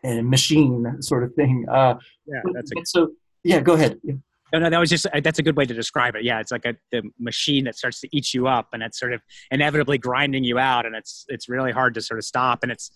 [0.04, 3.12] and machine sort of thing uh yeah that's a- so
[3.44, 4.16] yeah go ahead yeah.
[4.54, 6.24] No, no, that was just that's a good way to describe it.
[6.24, 9.14] Yeah, it's like a the machine that starts to eat you up, and it's sort
[9.14, 12.72] of inevitably grinding you out, and it's it's really hard to sort of stop, and
[12.72, 12.92] it's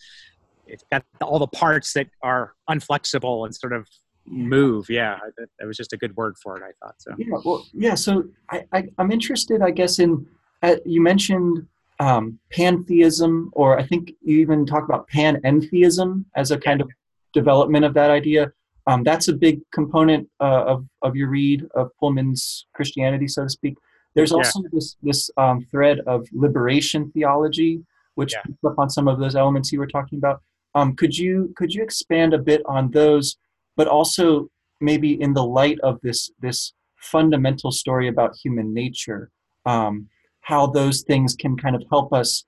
[0.68, 3.88] it's got all the parts that are unflexible and sort of
[4.26, 4.90] move.
[4.90, 5.20] Yeah,
[5.60, 6.64] that, was just a good word for it.
[6.64, 7.12] I thought so.
[7.18, 7.96] Yeah, well, yeah.
[7.96, 10.26] So I, I am interested, I guess, in
[10.62, 11.66] uh, you mentioned
[12.00, 16.90] um, pantheism, or I think you even talk about panentheism as a kind of
[17.34, 18.52] development of that idea
[18.88, 23.50] um, that's a big component uh, of, of your read of Pullman's Christianity, so to
[23.50, 23.76] speak.
[24.14, 24.70] There's also yeah.
[24.72, 27.82] this, this um, thread of liberation theology,
[28.16, 28.42] which yeah.
[28.46, 30.42] picks up on some of those elements you were talking about.
[30.74, 33.38] Um, could you could you expand a bit on those,
[33.76, 34.50] but also
[34.82, 39.32] maybe in the light of this this fundamental story about human nature,
[39.66, 40.08] um,
[40.42, 42.46] how those things can kind of help us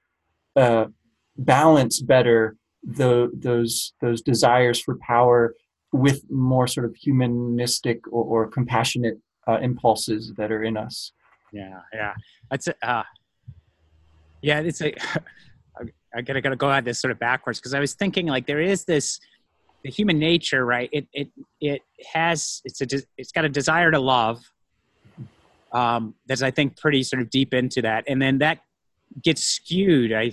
[0.55, 0.85] uh,
[1.37, 5.53] balance better the those those desires for power
[5.91, 11.13] with more sort of humanistic or, or compassionate uh, impulses that are in us.
[11.51, 12.13] Yeah, yeah,
[12.51, 13.03] that's uh,
[14.41, 14.59] yeah.
[14.59, 14.93] It's a.
[16.15, 18.61] I gotta gotta go at this sort of backwards because I was thinking like there
[18.61, 19.19] is this
[19.83, 20.89] the human nature, right?
[20.91, 21.29] It it
[21.61, 21.81] it
[22.13, 24.43] has it's a it's got a desire to love.
[25.71, 28.59] Um, that's I think pretty sort of deep into that, and then that
[29.21, 30.13] gets skewed.
[30.13, 30.31] I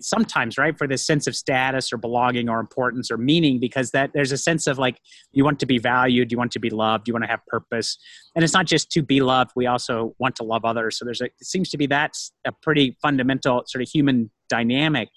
[0.00, 4.10] sometimes right for this sense of status or belonging or importance or meaning because that
[4.14, 4.98] there's a sense of like
[5.32, 7.98] you want to be valued you want to be loved you want to have purpose.
[8.34, 10.98] And it's not just to be loved we also want to love others.
[10.98, 15.08] So there's a it seems to be that's a pretty fundamental sort of human dynamic.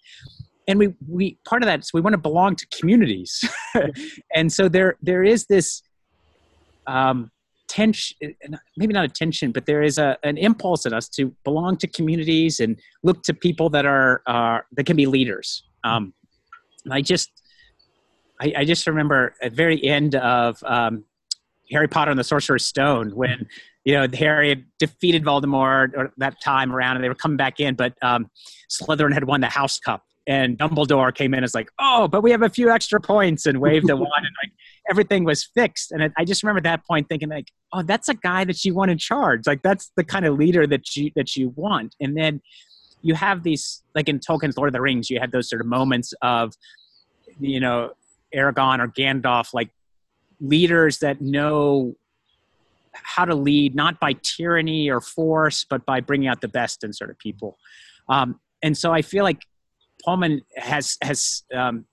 [0.68, 3.44] And we we part of that is we want to belong to communities.
[4.36, 5.82] And so there there is this
[6.88, 7.32] um
[7.78, 8.18] tension
[8.76, 11.86] maybe not a tension but there is a, an impulse in us to belong to
[11.86, 15.64] communities and look to people that are uh, that can be leaders.
[15.84, 16.14] Um,
[16.90, 17.30] i just
[18.42, 21.04] I, I, just remember at the very end of um,
[21.70, 23.46] harry potter and the sorcerer's stone when
[23.86, 27.60] you know harry had defeated voldemort or that time around and they were coming back
[27.60, 28.32] in but um,
[28.72, 32.32] slytherin had won the house cup and Dumbledore came in as like, oh, but we
[32.32, 34.52] have a few extra points and waved a wand and like
[34.90, 35.92] everything was fixed.
[35.92, 38.92] And I just remember that point thinking like, oh, that's a guy that you want
[38.92, 39.46] in charge.
[39.46, 41.96] Like that's the kind of leader that you that you want.
[42.00, 42.42] And then
[43.02, 45.68] you have these like in Tolkien's Lord of the Rings, you had those sort of
[45.68, 46.54] moments of,
[47.40, 47.92] you know,
[48.36, 49.70] Aragorn or Gandalf, like
[50.40, 51.96] leaders that know
[52.92, 56.94] how to lead, not by tyranny or force, but by bringing out the best in
[56.94, 57.58] sort of people.
[58.10, 59.44] Um, and so I feel like
[60.04, 61.86] Pullman has has um,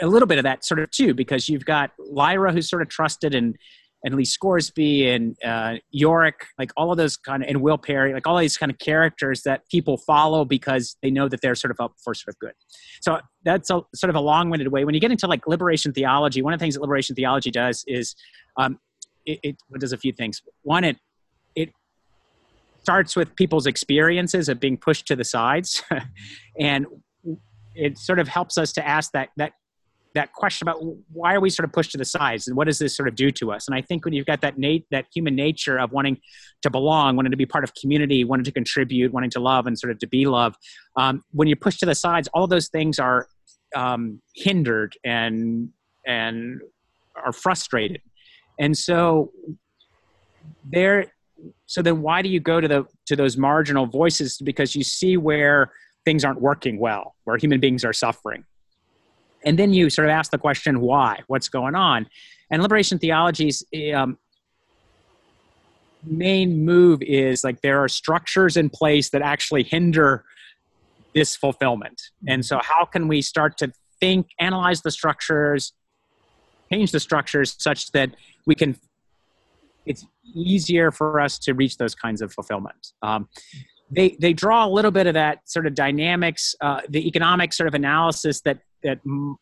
[0.00, 2.88] a little bit of that sort of too, because you've got Lyra who's sort of
[2.88, 3.56] trusted and
[4.04, 8.12] and Lee Scoresby and uh, Iorek, like all of those kind of, and Will Parry,
[8.12, 11.70] like all these kind of characters that people follow because they know that they're sort
[11.70, 12.52] of up for sort of good.
[13.00, 14.84] So that's a sort of a long-winded way.
[14.84, 17.82] When you get into like liberation theology, one of the things that liberation theology does
[17.86, 18.14] is
[18.58, 18.78] um,
[19.24, 20.42] it, it does a few things.
[20.62, 20.98] One, it
[21.56, 21.70] it
[22.82, 25.82] starts with people's experiences of being pushed to the sides,
[26.60, 26.86] and
[27.74, 29.52] it sort of helps us to ask that that
[30.14, 30.78] that question about
[31.12, 33.14] why are we sort of pushed to the sides and what does this sort of
[33.14, 33.66] do to us?
[33.66, 36.18] And i think when you've got that nat- that human nature of wanting
[36.62, 39.78] to belong wanting to be part of community wanting to contribute wanting to love and
[39.78, 40.56] sort of to be loved
[40.96, 43.26] um, when you're pushed to the sides all those things are
[43.74, 45.70] um, hindered and
[46.06, 46.60] and
[47.16, 48.00] are frustrated.
[48.58, 49.32] And so
[50.72, 51.12] there
[51.66, 54.38] so then why do you go to the to those marginal voices?
[54.38, 55.72] Because you see where
[56.04, 58.44] things aren't working well, where human beings are suffering.
[59.44, 61.20] And then you sort of ask the question, why?
[61.26, 62.08] What's going on?
[62.50, 64.18] And liberation theology's um,
[66.04, 70.24] main move is like there are structures in place that actually hinder
[71.14, 72.02] this fulfillment.
[72.26, 75.72] And so, how can we start to think, analyze the structures,
[76.72, 78.10] change the structures such that
[78.46, 78.76] we can
[79.86, 82.92] it's easier for us to reach those kinds of fulfillment.
[83.02, 83.28] Um,
[83.90, 87.68] they they draw a little bit of that sort of dynamics, uh, the economic sort
[87.68, 89.00] of analysis that that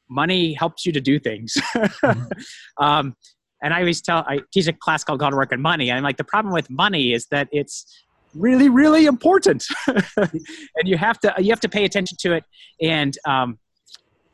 [0.08, 1.54] money helps you to do things.
[1.76, 2.84] mm-hmm.
[2.84, 3.14] um,
[3.62, 6.02] and I always tell I teach a class called God, Work, and Money, and I'm
[6.02, 7.86] like the problem with money is that it's
[8.34, 10.30] really really important, and
[10.84, 12.44] you have to you have to pay attention to it,
[12.80, 13.58] and um,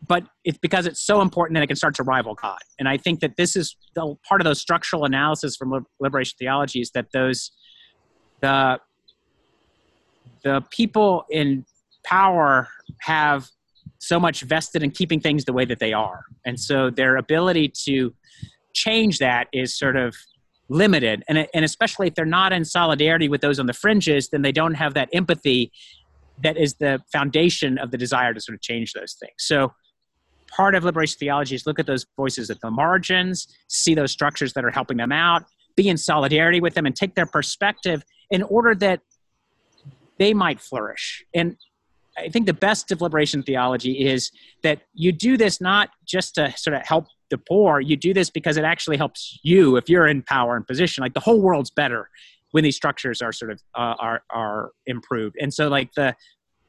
[0.06, 2.58] but it's because it's so important that it can start to rival God.
[2.78, 6.80] And I think that this is the part of those structural analysis from liberation theology
[6.80, 7.50] is that those
[8.40, 8.78] the
[10.44, 11.66] the people in
[12.04, 12.68] power
[13.00, 13.48] have
[13.98, 16.24] so much vested in keeping things the way that they are.
[16.44, 18.14] And so their ability to
[18.72, 20.14] change that is sort of
[20.68, 21.24] limited.
[21.28, 24.52] And, and especially if they're not in solidarity with those on the fringes, then they
[24.52, 25.72] don't have that empathy
[26.42, 29.34] that is the foundation of the desire to sort of change those things.
[29.38, 29.72] So
[30.48, 34.52] part of liberation theology is look at those voices at the margins, see those structures
[34.52, 35.44] that are helping them out,
[35.76, 39.00] be in solidarity with them, and take their perspective in order that
[40.18, 41.24] they might flourish.
[41.34, 41.56] And
[42.18, 44.30] I think the best of liberation theology is
[44.62, 48.30] that you do this not just to sort of help the poor, you do this
[48.30, 51.02] because it actually helps you if you're in power and position.
[51.02, 52.08] Like the whole world's better
[52.52, 55.36] when these structures are sort of uh, are are improved.
[55.40, 56.14] And so like the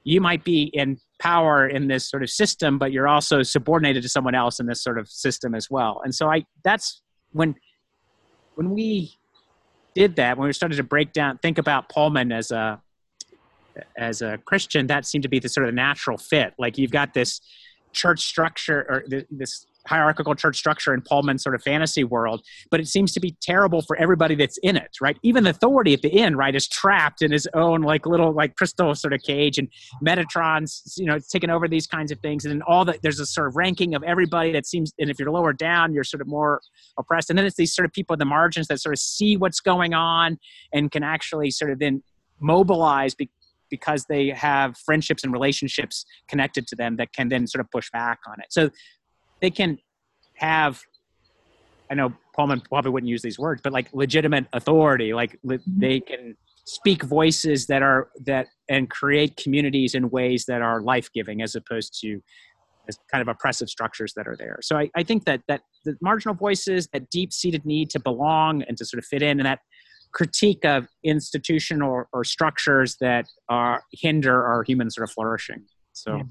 [0.04, 4.10] you might be in power in this sort of system, but you're also subordinated to
[4.10, 6.02] someone else in this sort of system as well.
[6.04, 7.56] And so I that's when
[8.56, 9.14] when we
[9.96, 12.82] did that, when we started to break down, think about Pullman as a
[13.98, 16.54] as a Christian, that seemed to be the sort of natural fit.
[16.58, 17.42] Like you've got this
[17.94, 22.88] church structure or this hierarchical church structure in Pullman's sort of fantasy world, but it
[22.88, 25.18] seems to be terrible for everybody that's in it, right?
[25.24, 28.56] Even the authority at the end, right, is trapped in his own like little like
[28.56, 29.68] crystal sort of cage, and
[30.06, 33.20] Metatron's you know it's taking over these kinds of things, and then all that there's
[33.20, 36.22] a sort of ranking of everybody that seems, and if you're lower down, you're sort
[36.22, 36.62] of more
[36.98, 39.38] oppressed, and then it's these sort of people at the margins that sort of see
[39.38, 40.38] what's going on
[40.74, 42.04] and can actually sort of then
[42.40, 43.16] mobilize
[43.70, 47.90] because they have friendships and relationships connected to them that can then sort of push
[47.92, 48.48] back on it.
[48.50, 48.70] So
[49.42, 49.78] they can
[50.36, 50.82] have,
[51.90, 55.80] I know Pullman probably wouldn't use these words, but like legitimate authority, like mm-hmm.
[55.80, 61.42] they can speak voices that are that and create communities in ways that are life-giving
[61.42, 62.22] as opposed to
[62.88, 64.60] as kind of oppressive structures that are there.
[64.62, 68.78] So I, I think that that the marginal voices, that deep-seated need to belong and
[68.78, 69.60] to sort of fit in, and that
[70.12, 75.64] critique of institutional or, or structures that are hinder our human sort of flourishing.
[75.94, 76.24] So, yeah.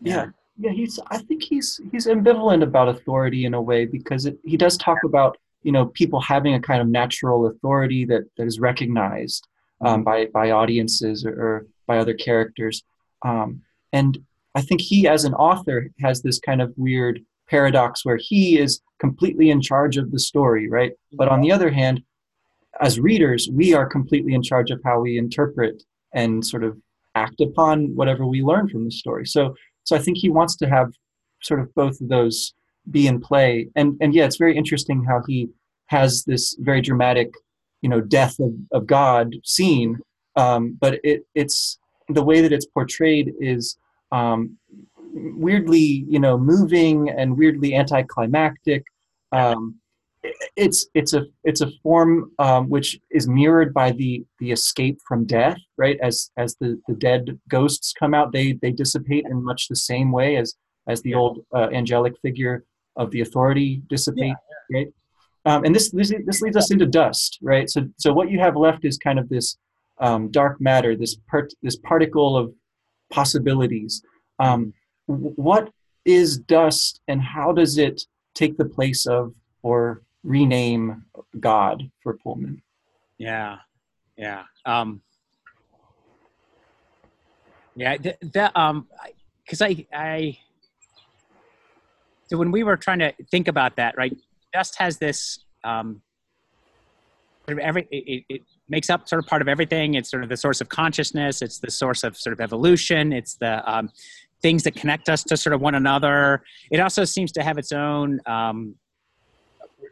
[0.00, 0.26] yeah.
[0.58, 0.98] yeah, he's.
[1.10, 4.98] I think he's he's ambivalent about authority in a way because it, he does talk
[5.04, 9.46] about you know people having a kind of natural authority that that is recognized
[9.80, 12.82] um, by by audiences or, or by other characters,
[13.24, 14.18] um, and
[14.54, 18.80] I think he as an author has this kind of weird paradox where he is
[18.98, 20.92] completely in charge of the story, right?
[21.12, 22.02] But on the other hand,
[22.80, 26.76] as readers, we are completely in charge of how we interpret and sort of
[27.14, 29.26] act upon whatever we learn from the story.
[29.26, 30.92] So, so I think he wants to have
[31.42, 32.52] sort of both of those
[32.90, 33.68] be in play.
[33.76, 35.48] And and yeah, it's very interesting how he
[35.86, 37.30] has this very dramatic,
[37.82, 39.98] you know, death of, of God scene.
[40.36, 43.76] Um, but it it's the way that it's portrayed is
[44.12, 44.56] um,
[45.12, 48.84] weirdly, you know, moving and weirdly anticlimactic.
[49.32, 49.76] Um,
[50.56, 55.24] it's it's a it's a form um, which is mirrored by the the escape from
[55.24, 55.98] death right?
[56.02, 60.12] As as the the dead ghosts come out they they dissipate in much the same
[60.12, 60.54] way as
[60.88, 62.64] as the old uh, angelic figure
[62.96, 64.34] of the authority dissipate
[64.70, 64.88] yeah, right?
[65.44, 67.68] Um, and this, this this leads us into dust right?
[67.68, 69.56] So so what you have left is kind of this
[69.98, 72.52] um, dark matter this part this particle of
[73.10, 74.02] possibilities.
[74.38, 74.72] Um,
[75.06, 75.70] what
[76.04, 78.02] is dust and how does it
[78.34, 81.04] take the place of or rename
[81.38, 82.62] God for Pullman.
[83.18, 83.58] Yeah,
[84.18, 85.00] yeah, um,
[87.76, 87.96] yeah.
[88.34, 88.88] That um,
[89.44, 90.38] because I I
[92.26, 94.14] so when we were trying to think about that, right?
[94.52, 96.02] Dust has this um,
[97.48, 99.94] every it, it makes up sort of part of everything.
[99.94, 101.40] It's sort of the source of consciousness.
[101.40, 103.12] It's the source of sort of evolution.
[103.12, 103.90] It's the um,
[104.42, 106.42] things that connect us to sort of one another.
[106.70, 108.74] It also seems to have its own um,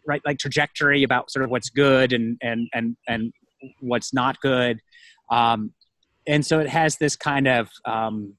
[0.07, 3.33] right like trajectory about sort of what's good and and and and
[3.81, 4.81] what's not good
[5.31, 5.73] um,
[6.27, 8.35] and so it has this kind of um,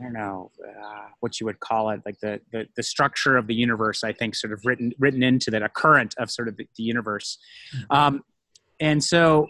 [0.00, 3.46] I don't know uh, what you would call it, like the, the, the structure of
[3.46, 4.02] the universe.
[4.02, 6.82] I think sort of written written into that, a current of sort of the, the
[6.82, 7.38] universe,
[7.76, 7.96] mm-hmm.
[7.96, 8.22] um,
[8.80, 9.48] and so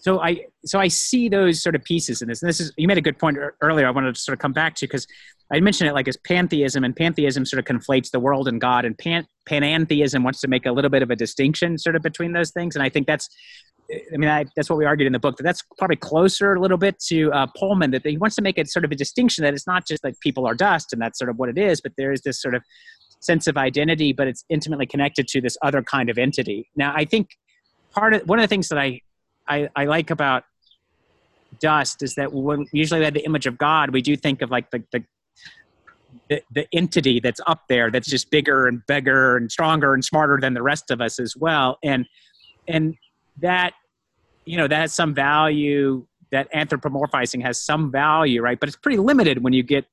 [0.00, 2.42] so I so I see those sort of pieces in this.
[2.42, 3.86] And this is you made a good point earlier.
[3.86, 5.06] I wanted to sort of come back to because
[5.52, 8.84] I mentioned it like as pantheism, and pantheism sort of conflates the world and God,
[8.84, 12.50] and pan, wants to make a little bit of a distinction sort of between those
[12.50, 12.76] things.
[12.76, 13.28] And I think that's
[13.92, 15.36] I mean, I, that's what we argued in the book.
[15.36, 17.90] That that's probably closer a little bit to uh, Pullman.
[17.90, 20.18] That he wants to make it sort of a distinction that it's not just like
[20.20, 22.54] people are dust and that's sort of what it is, but there is this sort
[22.54, 22.62] of
[23.20, 26.70] sense of identity, but it's intimately connected to this other kind of entity.
[26.74, 27.36] Now, I think
[27.90, 29.00] part of one of the things that I
[29.50, 30.44] I, I like about
[31.58, 34.50] dust is that when usually we have the image of God, we do think of
[34.50, 35.04] like the, the
[36.28, 40.38] the, the entity that's up there that's just bigger and bigger and stronger and smarter
[40.40, 41.78] than the rest of us as well.
[41.84, 42.06] And
[42.68, 42.94] and
[43.40, 43.74] that
[44.44, 48.58] you know that has some value that anthropomorphizing has some value right?
[48.58, 49.84] But it's pretty limited when you get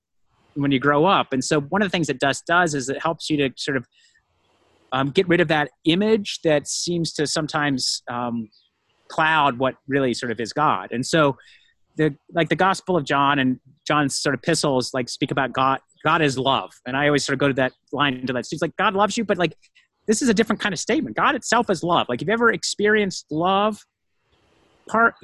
[0.55, 1.33] when you grow up.
[1.33, 3.77] And so one of the things that dust does is it helps you to sort
[3.77, 3.85] of
[4.91, 8.49] um, get rid of that image that seems to sometimes um,
[9.09, 10.91] cloud what really sort of is god.
[10.91, 11.37] And so
[11.95, 15.79] the like the gospel of john and john's sort of epistles like speak about god
[16.03, 16.71] god is love.
[16.85, 18.45] And i always sort of go to that line to that.
[18.45, 19.55] So he's like god loves you but like
[20.07, 21.17] this is a different kind of statement.
[21.17, 22.07] God itself is love.
[22.09, 23.77] Like if you ever experienced love
[24.87, 25.15] part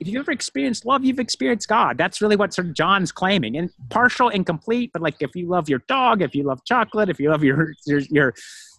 [0.00, 1.96] if you've ever experienced love you've experienced god.
[1.98, 3.56] That's really what of john's claiming.
[3.56, 7.20] And partial incomplete but like if you love your dog if you love chocolate if
[7.20, 8.34] you love your your your,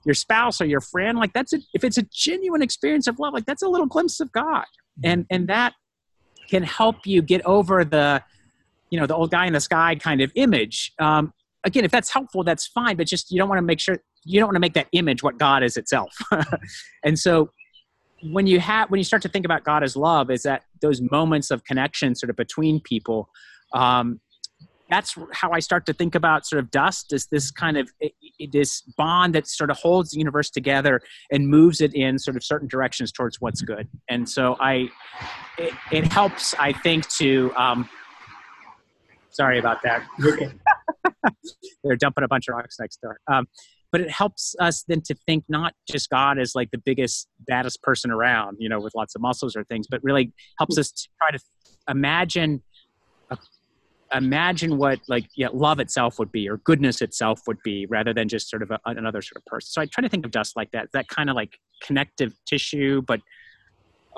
[0.06, 3.34] your spouse or your friend like that's a, if it's a genuine experience of love
[3.34, 4.66] like that's a little glimpse of god.
[5.04, 5.74] And and that
[6.50, 8.22] can help you get over the
[8.90, 10.94] you know the old guy in the sky kind of image.
[11.00, 13.98] Um, again if that's helpful that's fine but just you don't want to make sure
[14.24, 16.16] you don't want to make that image what god is itself.
[17.04, 17.52] And so
[18.32, 21.02] when you have when you start to think about God as love, is that those
[21.02, 23.30] moments of connection sort of between people.
[23.74, 24.20] Um,
[24.90, 27.90] that's how I start to think about sort of dust as this kind of
[28.52, 31.02] this bond that sort of holds the universe together
[31.32, 33.88] and moves it in sort of certain directions towards what's good.
[34.10, 34.90] And so I,
[35.58, 37.52] it, it helps I think to.
[37.56, 37.90] Um,
[39.32, 40.04] sorry about that.
[41.84, 43.20] They're dumping a bunch of rocks next door.
[43.32, 43.48] Um,
[43.96, 47.82] but it helps us then to think not just God as like the biggest, baddest
[47.82, 51.08] person around, you know, with lots of muscles or things, but really helps us to
[51.18, 51.40] try to
[51.88, 52.62] imagine
[53.32, 53.38] uh,
[54.14, 58.28] imagine what like yeah, love itself would be or goodness itself would be rather than
[58.28, 59.70] just sort of a, another sort of person.
[59.70, 63.02] So i try to think of dust like that that kind of like connective tissue
[63.02, 63.22] but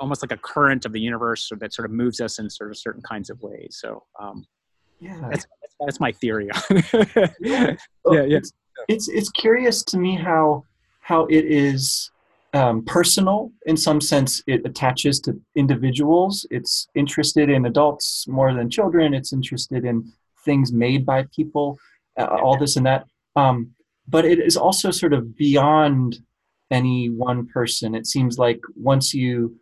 [0.00, 2.76] almost like a current of the universe that sort of moves us in sort of
[2.76, 3.78] certain kinds of ways.
[3.80, 4.44] So um,
[4.98, 5.20] yeah.
[5.30, 6.48] that's, that's, that's my theory
[7.40, 7.76] yeah.
[8.10, 8.22] yeah.
[8.24, 8.40] Yeah
[8.88, 10.64] it's it's curious to me how
[11.00, 12.10] how it is
[12.54, 14.42] um, personal in some sense.
[14.46, 16.46] It attaches to individuals.
[16.50, 19.14] It's interested in adults more than children.
[19.14, 20.12] It's interested in
[20.44, 21.78] things made by people,
[22.18, 23.06] uh, all this and that.
[23.36, 23.74] Um,
[24.06, 26.20] but it is also sort of beyond
[26.70, 27.94] any one person.
[27.94, 29.56] It seems like once you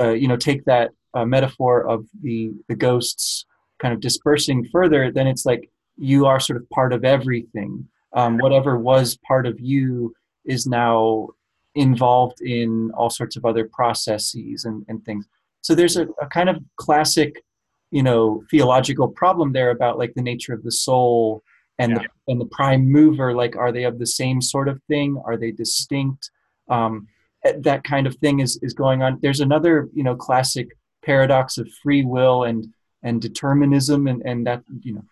[0.00, 3.44] uh, you know take that uh, metaphor of the the ghosts
[3.78, 8.38] kind of dispersing further, then it's like you are sort of part of everything um,
[8.38, 11.28] whatever was part of you is now
[11.74, 15.26] involved in all sorts of other processes and, and things.
[15.60, 17.42] So there's a, a kind of classic
[17.90, 21.42] you know theological problem there about like the nature of the soul
[21.78, 21.98] and yeah.
[21.98, 25.20] the, and the prime mover like are they of the same sort of thing?
[25.24, 26.30] Are they distinct?
[26.68, 27.08] Um,
[27.44, 29.18] eh, that kind of thing is is going on.
[29.22, 30.68] There's another you know classic
[31.04, 32.66] paradox of free will and
[33.02, 35.04] and determinism and and that you know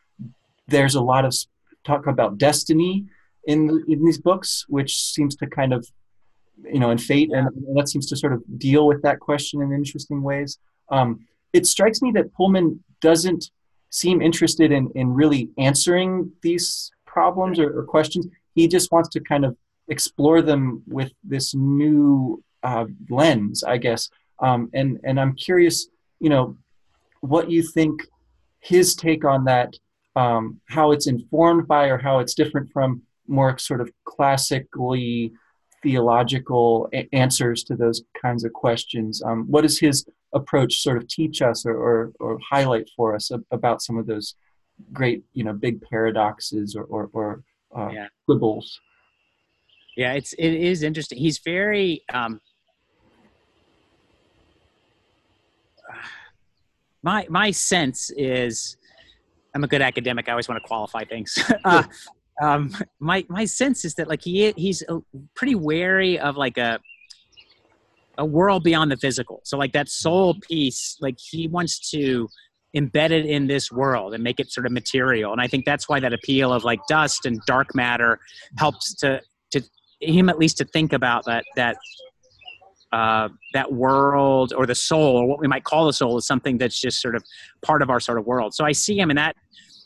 [0.68, 1.34] there's a lot of
[1.84, 3.06] talk about destiny
[3.46, 5.86] in in these books, which seems to kind of
[6.64, 9.72] you know, and fate, and that seems to sort of deal with that question in
[9.72, 10.58] interesting ways.
[10.90, 13.50] Um, it strikes me that Pullman doesn't
[13.90, 18.26] seem interested in in really answering these problems or, or questions.
[18.54, 19.56] He just wants to kind of
[19.88, 24.10] explore them with this new uh, lens, I guess.
[24.40, 25.88] Um, and and I'm curious,
[26.20, 26.56] you know,
[27.20, 28.02] what you think
[28.60, 29.74] his take on that
[30.18, 35.32] um, how it's informed by or how it's different from more sort of classically
[35.82, 39.22] theological a- answers to those kinds of questions.
[39.22, 43.30] Um, what does his approach sort of teach us or, or, or highlight for us
[43.52, 44.34] about some of those
[44.92, 47.44] great, you know, big paradoxes or, or, or
[47.76, 48.08] uh, yeah.
[48.26, 48.80] quibbles?
[49.96, 51.18] Yeah, it's it is interesting.
[51.18, 52.40] He's very um,
[57.02, 58.77] my my sense is
[59.54, 60.28] I'm a good academic.
[60.28, 61.38] I always want to qualify things.
[61.64, 61.84] uh,
[62.40, 64.82] um, my my sense is that like he he's
[65.34, 66.78] pretty wary of like a
[68.18, 69.40] a world beyond the physical.
[69.44, 72.28] So like that soul piece, like he wants to
[72.76, 75.32] embed it in this world and make it sort of material.
[75.32, 78.18] And I think that's why that appeal of like dust and dark matter
[78.58, 79.22] helps to
[79.52, 79.62] to
[80.00, 81.76] him at least to think about that that
[82.92, 86.58] uh, that world or the soul or what we might call the soul is something
[86.58, 87.24] that's just sort of
[87.62, 88.54] part of our sort of world.
[88.54, 89.36] So I see him in that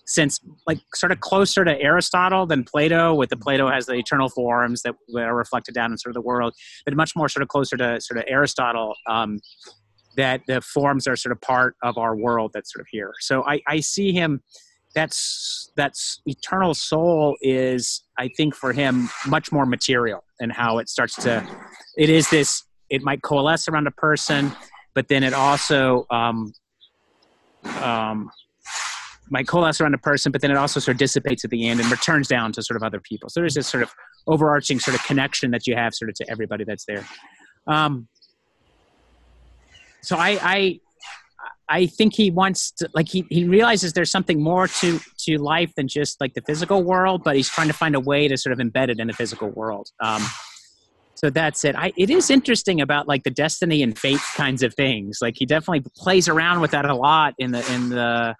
[0.05, 4.29] sense like sort of closer to Aristotle than Plato, with the Plato has the eternal
[4.29, 7.49] forms that, are reflected down in sort of the world, but much more sort of
[7.49, 8.95] closer to sort of Aristotle.
[9.09, 9.41] Um,
[10.17, 13.13] that the forms are sort of part of our world that's sort of here.
[13.21, 14.43] So I, I see him.
[14.95, 20.91] That's that's eternal soul is I think for him much more material and how it
[20.91, 21.47] starts to.
[21.97, 22.65] It is this.
[22.93, 24.53] It might coalesce around a person,
[24.95, 26.53] but then it also um,
[27.80, 28.30] um,
[29.30, 31.80] might coalesce around a person, but then it also sort of dissipates at the end
[31.80, 33.30] and returns down to sort of other people.
[33.30, 33.90] So there's this sort of
[34.26, 37.07] overarching sort of connection that you have sort of to everybody that's there.
[37.66, 38.09] Um,
[40.03, 40.80] so I, I
[41.68, 45.72] I think he wants to like he, he realizes there's something more to to life
[45.76, 48.53] than just like the physical world, but he's trying to find a way to sort
[48.53, 49.88] of embed it in the physical world.
[50.01, 50.22] Um,
[51.23, 51.77] so that's it.
[51.77, 55.18] I, it is interesting about like the destiny and fate kinds of things.
[55.23, 58.35] Like he definitely plays around with that a lot in the in the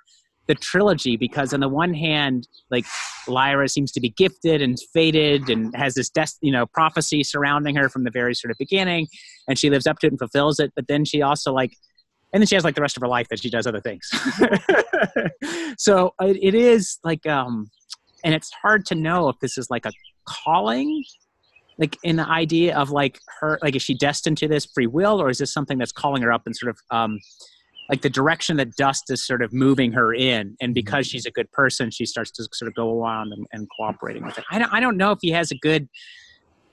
[0.49, 2.85] the trilogy because on the one hand, like
[3.28, 7.76] Lyra seems to be gifted and fated and has this des- you know prophecy surrounding
[7.76, 9.07] her from the very sort of beginning,
[9.47, 10.72] and she lives up to it and fulfills it.
[10.74, 11.76] But then she also like
[12.33, 14.09] and then she has like the rest of her life that she does other things
[15.76, 17.70] so it, it is like um
[18.24, 19.93] and it's hard to know if this is like a
[20.24, 21.05] calling
[21.79, 25.20] like in the idea of like her like is she destined to this free will
[25.20, 27.18] or is this something that's calling her up and sort of um
[27.89, 31.31] like the direction that dust is sort of moving her in and because she's a
[31.31, 34.45] good person she starts to sort of go around and, and cooperating with it.
[34.51, 35.89] I don't, I don't know if he has a good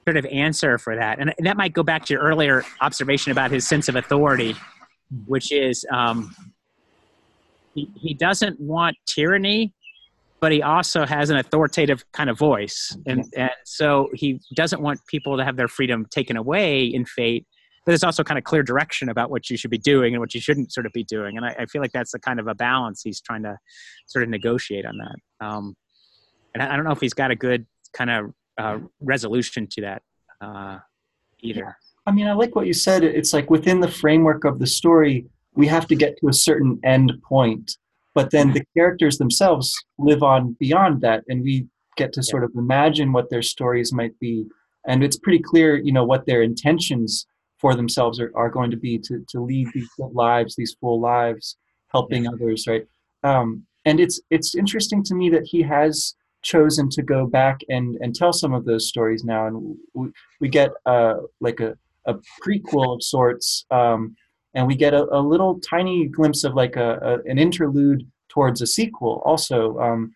[0.06, 1.20] sort of answer for that.
[1.20, 4.56] And that might go back to your earlier observation about his sense of authority
[5.26, 6.36] which is um,
[7.74, 9.74] he, he doesn't want tyranny,
[10.42, 12.96] but he also has an authoritative kind of voice.
[13.06, 17.46] And, and so he doesn't want people to have their freedom taken away in fate,
[17.86, 20.34] but there's also kind of clear direction about what you should be doing and what
[20.34, 21.38] you shouldn't sort of be doing.
[21.38, 23.58] And I, I feel like that's the kind of a balance he's trying to
[24.08, 25.46] sort of negotiate on that.
[25.46, 25.76] Um,
[26.54, 29.82] and I, I, don't know if he's got a good kind of uh, resolution to
[29.82, 30.02] that
[30.42, 30.80] uh,
[31.42, 31.76] either.
[32.06, 33.04] I mean, I like what you said.
[33.04, 36.80] It's like within the framework of the story, we have to get to a certain
[36.84, 37.78] end point,
[38.20, 42.52] but then the characters themselves live on beyond that, and we get to sort of
[42.54, 44.46] imagine what their stories might be.
[44.86, 47.26] And it's pretty clear, you know, what their intentions
[47.60, 51.56] for themselves are, are going to be to, to lead these lives, these full lives,
[51.94, 52.32] helping yeah.
[52.32, 52.86] others, right?
[53.24, 57.96] Um, and it's it's interesting to me that he has chosen to go back and
[58.02, 60.10] and tell some of those stories now, and we,
[60.42, 64.14] we get uh, like a a prequel of sorts, um,
[64.54, 68.62] and we get a, a, little tiny glimpse of like a, a, an interlude towards
[68.62, 69.22] a sequel.
[69.26, 70.14] Also, um,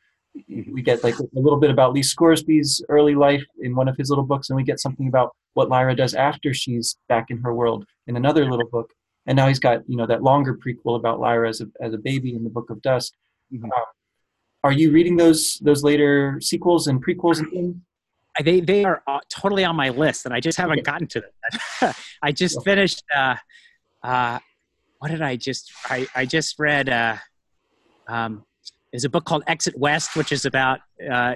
[0.47, 4.09] we get like a little bit about Lee Scoresby's early life in one of his
[4.09, 7.53] little books, and we get something about what Lyra does after she's back in her
[7.53, 8.89] world in another little book.
[9.25, 11.97] And now he's got you know that longer prequel about Lyra as a as a
[11.97, 13.15] baby in the Book of Dust.
[13.53, 13.65] Mm-hmm.
[13.65, 13.85] Um,
[14.63, 17.75] are you reading those those later sequels and prequels and things?
[18.41, 21.93] they they are uh, totally on my list, and I just haven't gotten to them.
[22.23, 23.03] I just finished.
[23.15, 23.35] Uh,
[24.03, 24.39] uh,
[24.99, 25.71] what did I just?
[25.85, 26.89] I I just read.
[26.89, 27.17] Uh,
[28.07, 28.43] um,
[28.91, 30.79] there's a book called Exit West, which is about
[31.11, 31.35] uh,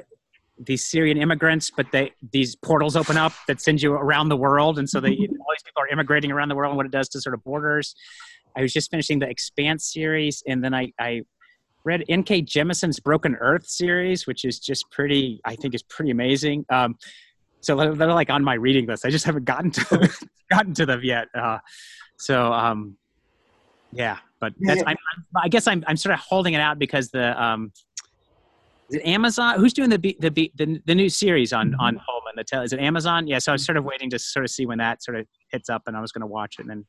[0.59, 4.79] these Syrian immigrants, but they these portals open up that send you around the world,
[4.79, 7.09] and so they all these people are immigrating around the world, and what it does
[7.09, 7.95] to sort of borders.
[8.55, 11.21] I was just finishing the Expanse series, and then I, I
[11.83, 12.41] read N.K.
[12.41, 16.65] Jemisin's Broken Earth series, which is just pretty, I think is pretty amazing.
[16.69, 16.95] Um,
[17.61, 19.05] so they're like on my reading list.
[19.05, 20.09] I just haven't gotten to
[20.51, 21.27] gotten to them yet.
[21.35, 21.59] Uh,
[22.17, 22.97] so um,
[23.91, 24.83] yeah, but that's.
[24.85, 24.97] I'm,
[25.35, 27.71] i guess I'm, I'm sort of holding it out because the um,
[28.89, 29.59] is it Amazon?
[29.59, 32.03] Who's doing the the the, the new series on on mm-hmm.
[32.05, 32.33] Pullman?
[32.35, 33.27] The tell is it Amazon?
[33.27, 33.39] Yeah.
[33.39, 35.69] So I was sort of waiting to sort of see when that sort of hits
[35.69, 36.85] up, and I was going to watch it and then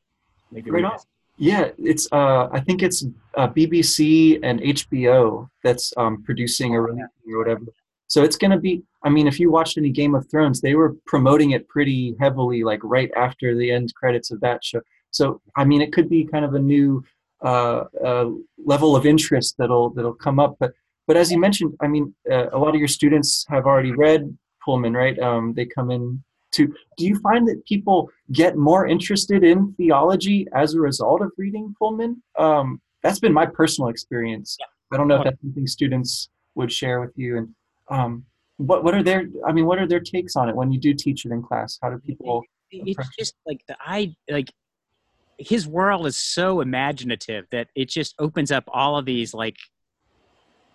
[0.51, 1.01] maybe right read it.
[1.37, 2.07] Yeah, it's.
[2.11, 3.05] Uh, I think it's
[3.35, 7.61] uh, BBC and HBO that's um, producing or releasing or whatever.
[8.07, 8.83] So it's going to be.
[9.03, 12.63] I mean, if you watched any Game of Thrones, they were promoting it pretty heavily,
[12.63, 14.81] like right after the end credits of that show.
[15.11, 17.03] So I mean, it could be kind of a new
[17.41, 18.29] uh, uh,
[18.63, 20.57] level of interest that'll that'll come up.
[20.59, 20.73] But
[21.07, 24.37] but as you mentioned, I mean, uh, a lot of your students have already read
[24.63, 25.17] Pullman, right?
[25.19, 30.47] Um, they come in to do you find that people get more interested in theology
[30.53, 34.65] as a result of reading pullman um, that's been my personal experience yeah.
[34.91, 37.49] i don't know if that's something students would share with you and
[37.89, 38.25] um,
[38.57, 40.93] what, what are their i mean what are their takes on it when you do
[40.93, 44.51] teach it in class how do people it's just like the i like
[45.39, 49.55] his world is so imaginative that it just opens up all of these like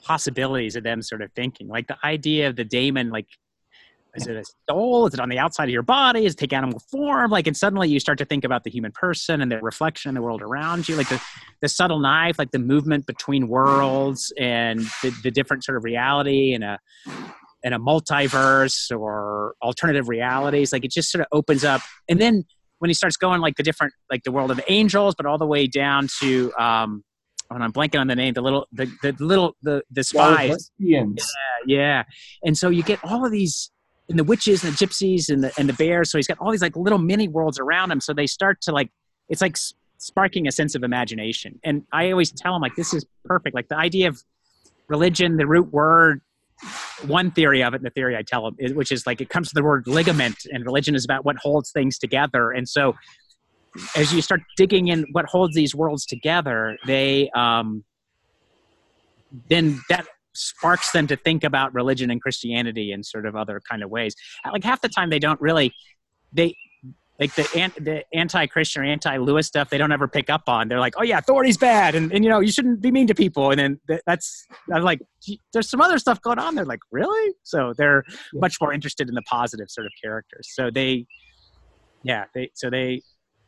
[0.03, 3.27] possibilities of them sort of thinking like the idea of the daemon like
[4.17, 5.07] is it a soul?
[5.07, 6.25] Is it on the outside of your body?
[6.25, 7.31] Is it take animal form?
[7.31, 10.15] Like, and suddenly you start to think about the human person and the reflection in
[10.15, 11.21] the world around you, like the,
[11.61, 16.55] the subtle knife, like the movement between worlds and the, the different sort of reality
[16.55, 16.79] and a
[17.65, 20.73] in a multiverse or alternative realities.
[20.73, 21.81] Like it just sort of opens up.
[22.09, 22.45] And then
[22.85, 25.47] when he starts going like the different, like the world of angels, but all the
[25.47, 27.03] way down to, um,
[27.49, 30.71] when I'm blanking on the name, the little, the, the little, the, the spies.
[30.79, 31.05] Yeah,
[31.67, 32.03] yeah.
[32.43, 33.71] And so you get all of these
[34.11, 36.11] and the witches and the gypsies and the and the bears.
[36.11, 38.03] So he's got all these like little mini worlds around him.
[38.03, 38.91] So they start to like
[39.31, 39.57] it's like
[39.97, 41.59] sparking a sense of imagination.
[41.65, 43.55] And I always tell him like this is perfect.
[43.55, 44.23] Like the idea of
[44.89, 46.21] religion, the root word.
[47.07, 49.49] One theory of it, and the theory I tell them, which is like it comes
[49.49, 52.51] to the word ligament, and religion is about what holds things together.
[52.51, 52.95] And so
[53.97, 57.85] as you start digging in what holds these worlds together, they um,
[59.49, 63.83] then that sparks them to think about religion and Christianity in sort of other kind
[63.83, 64.15] of ways.
[64.51, 65.73] Like half the time, they don't really
[66.33, 66.55] they
[67.21, 67.43] like the
[67.79, 69.71] the anti-Christian or anti-Lewis stuff.
[69.71, 70.69] They don't ever pick up on.
[70.69, 73.15] They're like, oh yeah, authority's bad, and, and you know you shouldn't be mean to
[73.15, 73.51] people.
[73.51, 75.01] And then that's I'm like,
[75.53, 76.55] there's some other stuff going on.
[76.55, 77.35] They're like, really?
[77.45, 78.05] So they're
[78.35, 80.51] much more interested in the positive sort of characters.
[80.53, 81.07] So they,
[82.03, 83.03] yeah, they so they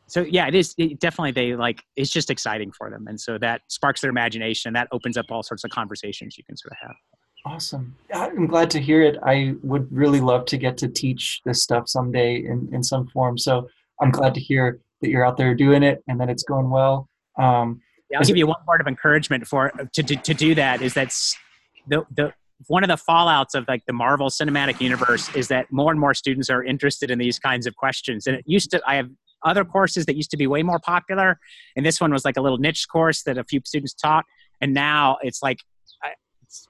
[0.07, 3.37] so yeah, it is it definitely they like it's just exciting for them, and so
[3.39, 4.73] that sparks their imagination.
[4.73, 6.95] That opens up all sorts of conversations you can sort of have.
[7.45, 7.95] Awesome.
[8.13, 9.17] I'm glad to hear it.
[9.23, 13.37] I would really love to get to teach this stuff someday in, in some form.
[13.37, 13.69] So
[14.01, 17.07] I'm glad to hear that you're out there doing it and that it's going well.
[17.37, 20.81] Um, yeah, I'll give you one part of encouragement for to, to, to do that
[20.81, 21.13] is that
[21.87, 22.33] the, the
[22.65, 26.13] one of the fallouts of like the Marvel Cinematic Universe is that more and more
[26.13, 28.25] students are interested in these kinds of questions.
[28.25, 29.09] And it used to, I have
[29.43, 31.39] other courses that used to be way more popular.
[31.75, 34.25] And this one was like a little niche course that a few students taught.
[34.59, 35.59] And now it's like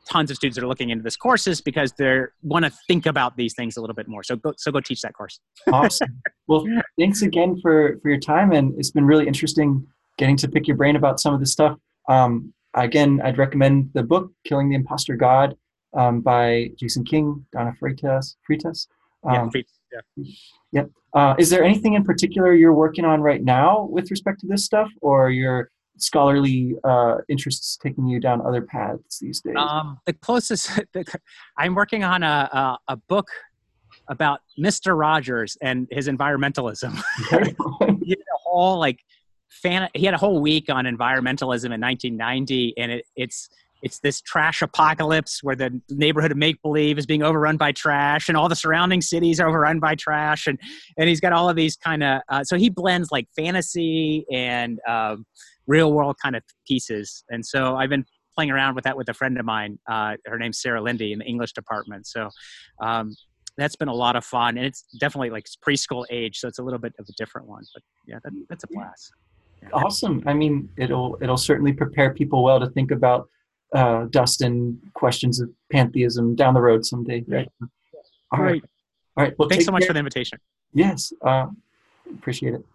[0.09, 3.53] tons of students are looking into this courses because they want to think about these
[3.53, 4.23] things a little bit more.
[4.23, 5.39] So go, so go teach that course.
[5.71, 6.21] awesome.
[6.47, 6.65] Well,
[6.97, 8.51] thanks again for, for your time.
[8.51, 9.85] And it's been really interesting
[10.17, 11.77] getting to pick your brain about some of this stuff.
[12.09, 15.55] Um, again, I'd recommend the book, Killing the Imposter God
[15.95, 18.35] um, by Jason King, Donna Freitas.
[18.49, 18.87] Freitas.
[19.23, 19.61] Um, yeah,
[20.15, 20.25] yeah.
[20.71, 20.89] Yep.
[21.13, 24.63] Uh, is there anything in particular you're working on right now with respect to this
[24.63, 29.55] stuff, or your scholarly uh, interests taking you down other paths these days?
[29.57, 30.79] Um, the closest,
[31.57, 33.27] I'm working on a, a, a, book
[34.07, 34.97] about Mr.
[34.97, 36.93] Rogers and his environmentalism.
[38.03, 38.99] he had a whole like
[39.49, 39.89] fan.
[39.93, 43.49] He had a whole week on environmentalism in 1990, and it, it's
[43.81, 48.27] it's this trash apocalypse where the neighborhood of make believe is being overrun by trash
[48.27, 50.47] and all the surrounding cities are overrun by trash.
[50.47, 50.59] And
[50.97, 54.79] and he's got all of these kind of uh, so he blends like fantasy and
[54.87, 55.25] um,
[55.67, 57.23] real world kind of pieces.
[57.29, 58.05] And so i've been
[58.35, 61.19] playing around with that with a friend of mine uh, her name's sarah lindy in
[61.19, 62.07] the english department.
[62.07, 62.29] So
[62.81, 63.15] um,
[63.57, 64.57] that's been a lot of fun.
[64.57, 67.63] And it's definitely like preschool age so it's a little bit of a different one.
[67.73, 69.11] But yeah that, that's a blast.
[69.61, 69.69] Yeah.
[69.73, 70.23] awesome.
[70.25, 73.29] I mean it'll it'll certainly prepare people well to think about
[73.73, 77.23] uh, Dustin questions of pantheism down the road someday.
[77.27, 77.49] Right.
[78.31, 78.63] All right.
[79.15, 79.33] All right.
[79.37, 79.87] Well, thanks so much care.
[79.87, 80.39] for the invitation.
[80.73, 81.11] Yes.
[81.21, 81.47] Uh,
[82.13, 82.65] appreciate it.